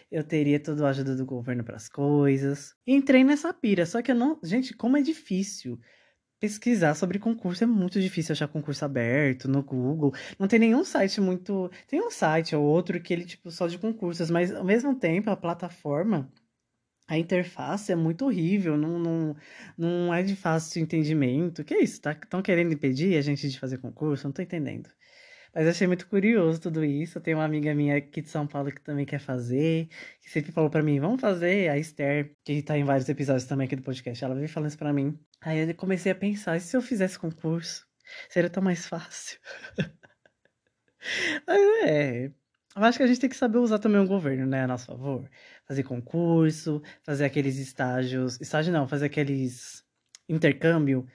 eu 0.10 0.23
teria 0.23 0.60
toda 0.60 0.86
a 0.86 0.91
ajuda 0.91 1.15
do 1.15 1.25
governo 1.25 1.63
para 1.63 1.75
as 1.75 1.89
coisas. 1.89 2.75
entrei 2.88 3.23
nessa 3.23 3.54
pira, 3.54 3.86
só 3.86 4.02
que 4.02 4.12
eu 4.12 4.15
não. 4.15 4.39
Gente, 4.43 4.73
como 4.73 4.95
é 4.95 5.02
difícil 5.02 5.80
pesquisar 6.39 6.95
sobre 6.95 7.19
concurso 7.19 7.63
é 7.63 7.67
muito 7.67 7.99
difícil 8.02 8.34
achar 8.34 8.47
concurso 8.47 8.86
aberto 8.86 9.47
no 9.47 9.62
Google. 9.63 10.13
Não 10.39 10.47
tem 10.47 10.60
nenhum 10.60 10.84
site 10.84 11.19
muito. 11.21 11.69
Tem 11.88 12.02
um 12.02 12.10
site 12.12 12.56
ou 12.56 12.63
outro 12.63 13.02
que 13.02 13.13
ele, 13.13 13.25
tipo, 13.25 13.52
só 13.52 13.67
de 13.67 13.78
concursos, 13.78 14.30
mas 14.32 14.54
ao 14.54 14.63
mesmo 14.63 14.95
tempo 14.95 15.30
a 15.30 15.38
plataforma, 15.38 16.32
a 17.08 17.17
interface 17.17 17.91
é 17.91 17.95
muito 17.95 18.25
horrível, 18.25 18.78
não, 18.78 18.99
não, 18.99 19.36
não 19.78 20.13
é 20.13 20.23
de 20.23 20.36
fácil 20.36 20.82
entendimento. 20.82 21.63
Que 21.63 21.78
isso? 21.78 21.95
Estão 21.95 22.15
tá, 22.15 22.41
querendo 22.43 22.73
impedir 22.73 23.17
a 23.17 23.21
gente 23.21 23.49
de 23.49 23.60
fazer 23.60 23.80
concurso? 23.80 24.25
Não 24.28 24.32
tô 24.34 24.41
entendendo. 24.41 24.89
Mas 25.54 25.68
achei 25.68 25.88
muito 25.88 26.08
curioso 26.08 26.62
tudo 26.62 26.84
isso. 26.84 27.20
Tem 27.20 27.34
uma 27.34 27.46
amiga 27.46 27.74
minha 27.74 27.98
aqui 27.98 28.22
de 28.22 28.30
São 28.30 28.46
Paulo 28.48 28.72
que 28.72 28.82
também 28.82 29.06
quer 29.06 29.20
fazer, 29.20 29.88
que 30.22 30.30
sempre 30.30 30.52
falou 30.52 30.70
para 30.70 30.84
mim, 30.84 31.00
vamos 31.00 31.20
fazer. 31.22 31.70
A 31.70 31.78
Esther, 31.78 32.36
que 32.44 32.62
tá 32.62 32.78
em 32.78 32.84
vários 32.84 33.10
episódios 33.10 33.46
também 33.46 33.66
aqui 33.66 33.76
do 33.76 33.82
podcast, 33.84 34.24
ela 34.24 34.36
veio 34.36 34.50
falando 34.50 34.70
isso 34.70 34.78
pra 34.78 34.94
mim. 34.94 35.20
Aí 35.42 35.70
eu 35.70 35.76
comecei 35.76 36.12
a 36.12 36.16
pensar, 36.16 36.58
e 36.58 36.60
se 36.60 36.76
eu 36.76 36.82
fizesse 36.82 37.18
concurso? 37.18 37.88
Seria 38.30 38.50
tão 38.50 38.64
mais 38.64 38.88
fácil. 38.88 39.40
Mas 41.48 41.62
é. 41.86 42.32
Eu 42.76 42.84
acho 42.84 42.98
que 42.98 43.04
a 43.04 43.08
gente 43.08 43.20
tem 43.20 43.30
que 43.30 43.36
saber 43.36 43.58
usar 43.58 43.80
também 43.80 44.00
o 44.00 44.08
governo, 44.08 44.46
né, 44.46 44.64
a 44.64 44.68
nosso 44.68 44.86
favor. 44.86 45.30
Fazer 45.68 45.84
concurso, 45.84 46.82
fazer 47.04 47.26
aqueles 47.26 47.58
estágios. 47.58 48.40
Estágio 48.40 48.72
não, 48.72 48.88
fazer 48.88 49.08
aqueles 49.08 49.84
intercâmbio 50.28 51.06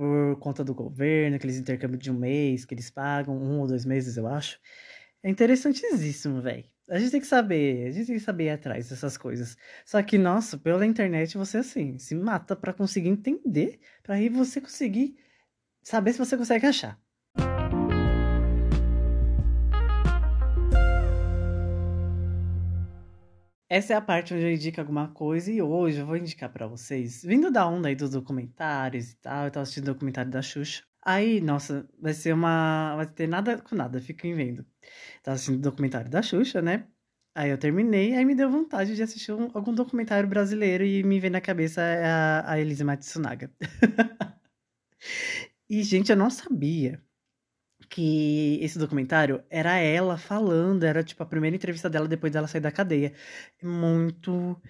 por 0.00 0.38
conta 0.38 0.64
do 0.64 0.74
governo, 0.74 1.36
aqueles 1.36 1.58
intercâmbios 1.58 2.02
de 2.02 2.10
um 2.10 2.18
mês 2.18 2.64
que 2.64 2.72
eles 2.72 2.90
pagam, 2.90 3.36
um 3.36 3.60
ou 3.60 3.66
dois 3.66 3.84
meses, 3.84 4.16
eu 4.16 4.26
acho. 4.26 4.58
É 5.22 5.28
interessantíssimo, 5.28 6.40
velho. 6.40 6.64
A 6.88 6.98
gente 6.98 7.10
tem 7.10 7.20
que 7.20 7.26
saber, 7.26 7.86
a 7.86 7.90
gente 7.90 8.06
tem 8.06 8.16
que 8.16 8.22
saber 8.22 8.44
ir 8.46 8.50
atrás 8.50 8.88
dessas 8.88 9.18
coisas. 9.18 9.56
Só 9.84 10.02
que, 10.02 10.16
nossa, 10.16 10.56
pela 10.56 10.86
internet 10.86 11.36
você 11.36 11.58
assim, 11.58 11.98
se 11.98 12.14
mata 12.14 12.56
para 12.56 12.72
conseguir 12.72 13.10
entender, 13.10 13.78
para 14.02 14.14
aí 14.14 14.30
você 14.30 14.58
conseguir 14.60 15.16
saber 15.82 16.12
se 16.14 16.18
você 16.18 16.36
consegue 16.36 16.66
achar. 16.66 16.98
Essa 23.70 23.92
é 23.92 23.96
a 23.96 24.00
parte 24.00 24.34
onde 24.34 24.42
eu 24.42 24.50
indico 24.50 24.80
alguma 24.80 25.06
coisa 25.08 25.50
e 25.52 25.62
hoje 25.62 25.98
eu 26.00 26.06
vou 26.06 26.16
indicar 26.16 26.50
para 26.50 26.66
vocês, 26.66 27.22
vindo 27.22 27.52
da 27.52 27.64
onda 27.68 27.86
aí 27.86 27.94
dos 27.94 28.10
documentários 28.10 29.12
e 29.12 29.16
tal, 29.18 29.44
eu 29.44 29.50
tava 29.52 29.62
assistindo 29.62 29.84
o 29.84 29.94
documentário 29.94 30.28
da 30.28 30.42
Xuxa. 30.42 30.82
Aí, 31.00 31.40
nossa, 31.40 31.88
vai 32.00 32.12
ser 32.12 32.34
uma. 32.34 32.96
Vai 32.96 33.06
ter 33.06 33.28
nada 33.28 33.62
com 33.62 33.76
nada, 33.76 34.00
fiquem 34.00 34.34
vendo. 34.34 34.66
Tava 35.22 35.36
assistindo 35.36 35.58
o 35.58 35.62
documentário 35.62 36.10
da 36.10 36.20
Xuxa, 36.20 36.60
né? 36.60 36.88
Aí 37.34 37.50
eu 37.50 37.58
terminei, 37.58 38.14
aí 38.14 38.24
me 38.24 38.34
deu 38.34 38.50
vontade 38.50 38.96
de 38.96 39.02
assistir 39.04 39.32
um, 39.32 39.48
algum 39.54 39.72
documentário 39.72 40.28
brasileiro 40.28 40.84
e 40.84 41.04
me 41.04 41.20
veio 41.20 41.32
na 41.32 41.40
cabeça 41.40 41.80
a, 41.80 42.52
a 42.52 42.60
Elisa 42.60 42.84
Matsunaga. 42.84 43.52
e, 45.70 45.82
gente, 45.84 46.10
eu 46.10 46.16
não 46.16 46.28
sabia 46.30 47.00
que 47.90 48.58
esse 48.62 48.78
documentário 48.78 49.44
era 49.50 49.76
ela 49.78 50.16
falando, 50.16 50.84
era 50.84 51.02
tipo 51.04 51.22
a 51.22 51.26
primeira 51.26 51.56
entrevista 51.56 51.90
dela 51.90 52.08
depois 52.08 52.32
dela 52.32 52.48
sair 52.48 52.60
da 52.60 52.72
cadeia. 52.72 53.12
Muito 53.62 54.60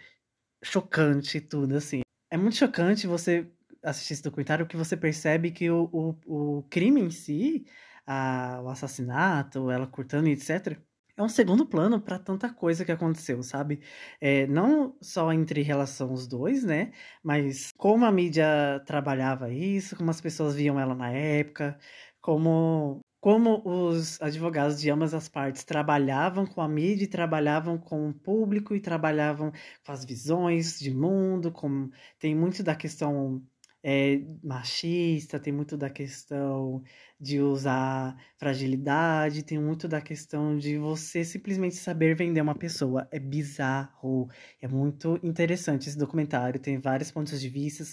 chocante 0.62 1.40
tudo, 1.40 1.76
assim. 1.76 2.02
É 2.30 2.36
muito 2.36 2.56
chocante 2.56 3.06
você 3.06 3.46
assistir 3.82 4.14
esse 4.14 4.22
documentário 4.22 4.66
que 4.66 4.76
você 4.76 4.96
percebe 4.96 5.50
que 5.50 5.70
o, 5.70 5.88
o, 5.92 6.58
o 6.60 6.62
crime 6.70 7.00
em 7.02 7.10
si, 7.10 7.66
a, 8.06 8.60
o 8.62 8.68
assassinato, 8.68 9.70
ela 9.70 9.86
cortando 9.86 10.28
e 10.28 10.32
etc., 10.32 10.78
é 11.16 11.22
um 11.22 11.28
segundo 11.28 11.66
plano 11.66 12.00
para 12.00 12.18
tanta 12.18 12.50
coisa 12.52 12.84
que 12.84 12.92
aconteceu, 12.92 13.42
sabe? 13.42 13.82
É, 14.20 14.46
não 14.46 14.96
só 15.02 15.30
entre 15.32 15.60
relação 15.62 16.12
os 16.14 16.26
dois, 16.26 16.64
né? 16.64 16.92
Mas 17.22 17.70
como 17.76 18.06
a 18.06 18.12
mídia 18.12 18.82
trabalhava 18.86 19.52
isso, 19.52 19.96
como 19.96 20.10
as 20.10 20.20
pessoas 20.20 20.54
viam 20.56 20.80
ela 20.80 20.94
na 20.94 21.10
época, 21.10 21.78
como 22.22 23.02
como 23.20 23.62
os 23.64 24.20
advogados 24.22 24.80
de 24.80 24.90
ambas 24.90 25.12
as 25.14 25.28
partes 25.28 25.64
trabalhavam 25.64 26.46
com 26.46 26.60
a 26.60 26.68
mídia, 26.68 27.08
trabalhavam 27.08 27.78
com 27.78 28.08
o 28.08 28.14
público 28.14 28.74
e 28.74 28.80
trabalhavam 28.80 29.52
com 29.84 29.92
as 29.92 30.04
visões 30.04 30.78
de 30.78 30.90
mundo, 30.92 31.52
com 31.52 31.90
tem 32.18 32.34
muito 32.34 32.62
da 32.62 32.74
questão 32.74 33.42
é, 33.82 34.20
machista, 34.42 35.38
tem 35.38 35.52
muito 35.52 35.76
da 35.76 35.88
questão 35.90 36.82
de 37.18 37.40
usar 37.40 38.16
fragilidade, 38.38 39.42
tem 39.42 39.58
muito 39.58 39.88
da 39.88 40.00
questão 40.00 40.56
de 40.56 40.78
você 40.78 41.24
simplesmente 41.24 41.76
saber 41.76 42.14
vender 42.14 42.40
uma 42.40 42.54
pessoa. 42.54 43.08
É 43.10 43.18
bizarro, 43.18 44.28
é 44.60 44.68
muito 44.68 45.18
interessante 45.22 45.88
esse 45.88 45.98
documentário, 45.98 46.60
tem 46.60 46.78
vários 46.78 47.10
pontos 47.10 47.40
de 47.40 47.48
vista, 47.48 47.84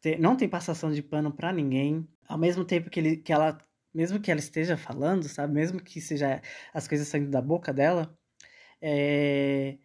tem, 0.00 0.18
não 0.18 0.36
tem 0.36 0.48
passação 0.48 0.90
de 0.92 1.02
pano 1.02 1.32
para 1.32 1.52
ninguém. 1.52 2.06
Ao 2.28 2.38
mesmo 2.38 2.64
tempo 2.64 2.90
que, 2.90 2.98
ele, 3.00 3.16
que 3.18 3.32
ela 3.32 3.58
mesmo 3.96 4.20
que 4.20 4.30
ela 4.30 4.40
esteja 4.40 4.76
falando, 4.76 5.28
sabe? 5.28 5.54
Mesmo 5.54 5.80
que 5.82 6.00
seja 6.00 6.42
as 6.74 6.86
coisas 6.88 7.08
saindo 7.08 7.30
da 7.30 7.40
boca 7.42 7.72
dela, 7.72 8.16
é... 8.80 9.78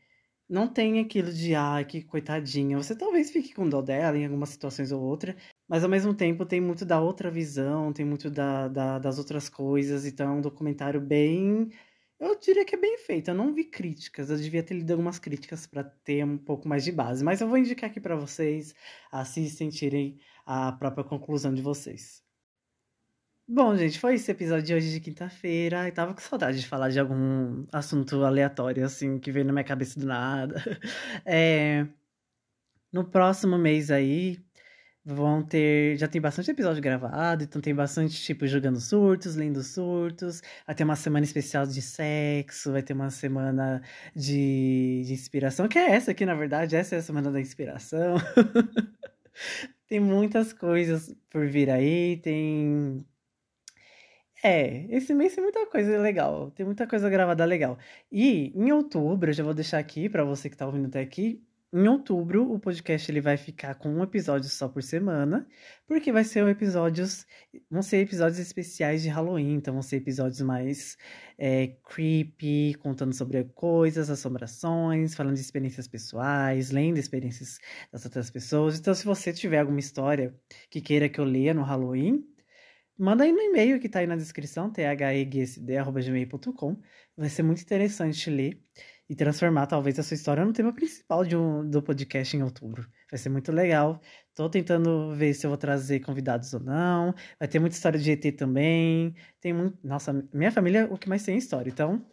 não 0.49 0.67
tem 0.67 0.99
aquilo 0.99 1.33
de, 1.33 1.55
ah, 1.55 1.83
que 1.83 2.03
coitadinha. 2.03 2.77
Você 2.77 2.95
talvez 2.95 3.31
fique 3.31 3.53
com 3.53 3.67
dó 3.69 3.81
dela 3.81 4.17
em 4.17 4.25
algumas 4.25 4.49
situações 4.49 4.91
ou 4.91 5.01
outra, 5.01 5.35
mas 5.67 5.83
ao 5.83 5.89
mesmo 5.89 6.13
tempo 6.13 6.45
tem 6.45 6.61
muito 6.61 6.85
da 6.85 6.99
outra 7.01 7.31
visão, 7.31 7.93
tem 7.93 8.05
muito 8.05 8.29
da, 8.29 8.67
da, 8.67 8.99
das 8.99 9.17
outras 9.19 9.49
coisas, 9.49 10.05
então 10.05 10.29
é 10.29 10.37
um 10.37 10.41
documentário 10.41 11.01
bem. 11.01 11.69
Eu 12.19 12.37
diria 12.39 12.65
que 12.65 12.75
é 12.75 12.79
bem 12.79 12.97
feito. 12.99 13.29
Eu 13.29 13.35
não 13.35 13.53
vi 13.53 13.65
críticas, 13.65 14.29
eu 14.29 14.37
devia 14.37 14.63
ter 14.63 14.75
lido 14.75 14.91
algumas 14.91 15.19
críticas 15.19 15.65
para 15.67 15.83
ter 15.83 16.23
um 16.23 16.37
pouco 16.37 16.67
mais 16.67 16.83
de 16.83 16.91
base, 16.91 17.23
mas 17.23 17.41
eu 17.41 17.47
vou 17.47 17.57
indicar 17.57 17.89
aqui 17.89 17.99
para 17.99 18.15
vocês, 18.15 18.75
assistem, 19.11 19.69
tirem 19.69 20.19
a 20.45 20.71
própria 20.73 21.03
conclusão 21.03 21.53
de 21.53 21.61
vocês. 21.61 22.30
Bom, 23.53 23.75
gente, 23.75 23.99
foi 23.99 24.15
esse 24.15 24.31
episódio 24.31 24.63
de 24.63 24.73
hoje 24.73 24.91
de 24.91 25.01
quinta-feira. 25.01 25.85
E 25.85 25.91
tava 25.91 26.13
com 26.13 26.21
saudade 26.21 26.61
de 26.61 26.65
falar 26.65 26.87
de 26.89 26.97
algum 26.97 27.65
assunto 27.69 28.23
aleatório, 28.23 28.85
assim, 28.85 29.19
que 29.19 29.29
veio 29.29 29.45
na 29.45 29.51
minha 29.51 29.63
cabeça 29.65 29.99
do 29.99 30.05
nada. 30.05 30.55
É... 31.25 31.85
No 32.93 33.03
próximo 33.03 33.57
mês 33.57 33.91
aí, 33.91 34.39
vão 35.03 35.43
ter. 35.43 35.97
Já 35.97 36.07
tem 36.07 36.21
bastante 36.21 36.51
episódio 36.51 36.81
gravado, 36.81 37.43
então 37.43 37.61
tem 37.61 37.75
bastante, 37.75 38.21
tipo, 38.21 38.47
jogando 38.47 38.79
surtos, 38.79 39.35
lendo 39.35 39.61
surtos. 39.63 40.41
Vai 40.65 40.75
ter 40.75 40.83
uma 40.85 40.95
semana 40.95 41.25
especial 41.25 41.65
de 41.67 41.81
sexo, 41.81 42.71
vai 42.71 42.83
ter 42.83 42.93
uma 42.93 43.09
semana 43.09 43.81
de, 44.15 45.03
de 45.05 45.13
inspiração, 45.13 45.67
que 45.67 45.77
é 45.77 45.91
essa 45.91 46.11
aqui, 46.11 46.25
na 46.25 46.35
verdade, 46.35 46.75
essa 46.77 46.95
é 46.95 46.99
a 46.99 47.01
semana 47.01 47.31
da 47.31 47.41
inspiração. 47.41 48.15
tem 49.87 49.99
muitas 49.99 50.53
coisas 50.53 51.13
por 51.29 51.47
vir 51.47 51.69
aí, 51.69 52.17
tem 52.17 53.05
é, 54.43 54.85
esse 54.89 55.13
mês 55.13 55.35
tem 55.35 55.43
muita 55.43 55.65
coisa 55.67 55.97
legal, 55.99 56.51
tem 56.51 56.65
muita 56.65 56.87
coisa 56.87 57.09
gravada 57.09 57.45
legal. 57.45 57.77
E 58.11 58.51
em 58.55 58.71
outubro, 58.71 59.29
eu 59.29 59.33
já 59.33 59.43
vou 59.43 59.53
deixar 59.53 59.79
aqui 59.79 60.09
para 60.09 60.23
você 60.23 60.49
que 60.49 60.57
tá 60.57 60.65
ouvindo 60.65 60.87
até 60.87 61.01
aqui, 61.01 61.41
em 61.73 61.87
outubro 61.87 62.51
o 62.51 62.59
podcast 62.59 63.09
ele 63.09 63.21
vai 63.21 63.37
ficar 63.37 63.75
com 63.75 63.87
um 63.87 64.03
episódio 64.03 64.49
só 64.49 64.67
por 64.67 64.83
semana, 64.83 65.47
porque 65.87 66.11
vai 66.11 66.25
ser 66.25 66.45
episódios, 66.49 67.25
vão 67.69 67.81
ser 67.81 67.99
episódios 67.99 68.39
especiais 68.39 69.01
de 69.01 69.07
Halloween, 69.07 69.53
então 69.53 69.73
vão 69.73 69.81
ser 69.81 69.95
episódios 69.97 70.41
mais 70.41 70.97
é, 71.37 71.77
creepy, 71.85 72.73
contando 72.73 73.13
sobre 73.13 73.41
coisas, 73.55 74.09
assombrações, 74.09 75.15
falando 75.15 75.35
de 75.35 75.41
experiências 75.41 75.87
pessoais, 75.87 76.71
lendo 76.71 76.97
experiências 76.97 77.57
das 77.89 78.03
outras 78.03 78.29
pessoas. 78.29 78.77
Então, 78.77 78.93
se 78.93 79.05
você 79.05 79.31
tiver 79.31 79.59
alguma 79.59 79.79
história 79.79 80.35
que 80.69 80.81
queira 80.81 81.07
que 81.07 81.21
eu 81.21 81.25
leia 81.25 81.53
no 81.53 81.63
Halloween, 81.63 82.21
Manda 83.01 83.23
aí 83.23 83.31
no 83.31 83.41
e-mail 83.41 83.79
que 83.79 83.89
tá 83.89 83.97
aí 83.97 84.05
na 84.05 84.15
descrição, 84.15 84.71
thegsd.gmail.com. 84.71 86.77
Vai 87.17 87.29
ser 87.29 87.41
muito 87.41 87.63
interessante 87.63 88.29
ler 88.29 88.61
e 89.09 89.15
transformar 89.15 89.65
talvez 89.65 89.97
a 89.97 90.03
sua 90.03 90.13
história 90.13 90.45
no 90.45 90.53
tema 90.53 90.71
principal 90.71 91.25
de 91.25 91.35
um, 91.35 91.67
do 91.67 91.81
podcast 91.81 92.37
em 92.37 92.43
outubro. 92.43 92.87
Vai 93.09 93.17
ser 93.17 93.29
muito 93.29 93.51
legal. 93.51 93.99
Tô 94.35 94.47
tentando 94.47 95.15
ver 95.15 95.33
se 95.33 95.47
eu 95.47 95.49
vou 95.49 95.57
trazer 95.57 96.01
convidados 96.01 96.53
ou 96.53 96.59
não. 96.59 97.15
Vai 97.39 97.47
ter 97.47 97.57
muita 97.57 97.75
história 97.75 97.99
de 97.99 98.11
ET 98.11 98.37
também. 98.37 99.15
Tem 99.39 99.51
muito. 99.51 99.79
Nossa, 99.83 100.13
minha 100.31 100.51
família 100.51 100.81
é 100.81 100.85
o 100.85 100.95
que 100.95 101.09
mais 101.09 101.23
tem 101.23 101.35
história, 101.35 101.71
então. 101.71 102.05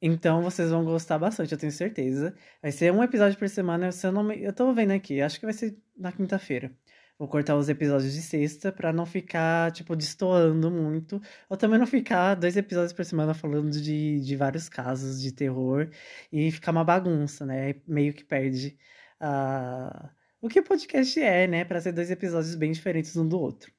Então 0.00 0.42
vocês 0.42 0.70
vão 0.70 0.84
gostar 0.84 1.18
bastante, 1.18 1.52
eu 1.52 1.58
tenho 1.58 1.72
certeza. 1.72 2.34
Vai 2.62 2.72
ser 2.72 2.92
um 2.92 3.02
episódio 3.02 3.38
por 3.38 3.48
semana, 3.48 3.92
se 3.92 4.06
eu 4.06 4.12
não 4.12 4.22
me... 4.22 4.42
Eu 4.42 4.52
tô 4.54 4.72
vendo 4.72 4.92
aqui, 4.92 5.20
acho 5.20 5.38
que 5.38 5.46
vai 5.46 5.54
ser 5.54 5.76
na 5.96 6.12
quinta-feira. 6.12 6.74
Vou 7.18 7.28
cortar 7.28 7.56
os 7.56 7.68
episódios 7.68 8.12
de 8.12 8.20
sexta 8.20 8.72
para 8.72 8.92
não 8.92 9.06
ficar, 9.06 9.70
tipo, 9.72 9.94
destoando 9.94 10.70
muito. 10.70 11.20
Ou 11.48 11.56
também 11.56 11.78
não 11.78 11.86
ficar 11.86 12.34
dois 12.34 12.56
episódios 12.56 12.92
por 12.92 13.04
semana 13.04 13.32
falando 13.34 13.70
de, 13.70 14.20
de 14.20 14.36
vários 14.36 14.68
casos 14.68 15.20
de 15.22 15.30
terror 15.32 15.88
e 16.32 16.50
ficar 16.50 16.72
uma 16.72 16.84
bagunça, 16.84 17.46
né? 17.46 17.76
Meio 17.86 18.12
que 18.12 18.24
perde 18.24 18.76
uh, 19.22 20.08
o 20.40 20.48
que 20.48 20.58
o 20.60 20.64
podcast 20.64 21.20
é, 21.20 21.46
né? 21.46 21.64
Para 21.64 21.80
ser 21.80 21.92
dois 21.92 22.10
episódios 22.10 22.54
bem 22.56 22.72
diferentes 22.72 23.16
um 23.16 23.28
do 23.28 23.38
outro. 23.40 23.72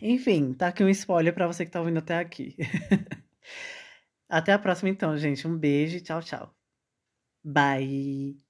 Enfim, 0.00 0.52
tá 0.54 0.68
aqui 0.68 0.84
um 0.84 0.88
spoiler 0.90 1.34
para 1.34 1.46
você 1.46 1.64
que 1.64 1.70
tá 1.70 1.80
ouvindo 1.80 1.98
até 1.98 2.18
aqui. 2.18 2.56
até 4.28 4.52
a 4.52 4.58
próxima, 4.58 4.88
então, 4.90 5.16
gente. 5.18 5.46
Um 5.48 5.56
beijo 5.58 5.96
e 5.96 6.00
tchau, 6.00 6.22
tchau. 6.22 6.54
Bye! 7.44 8.45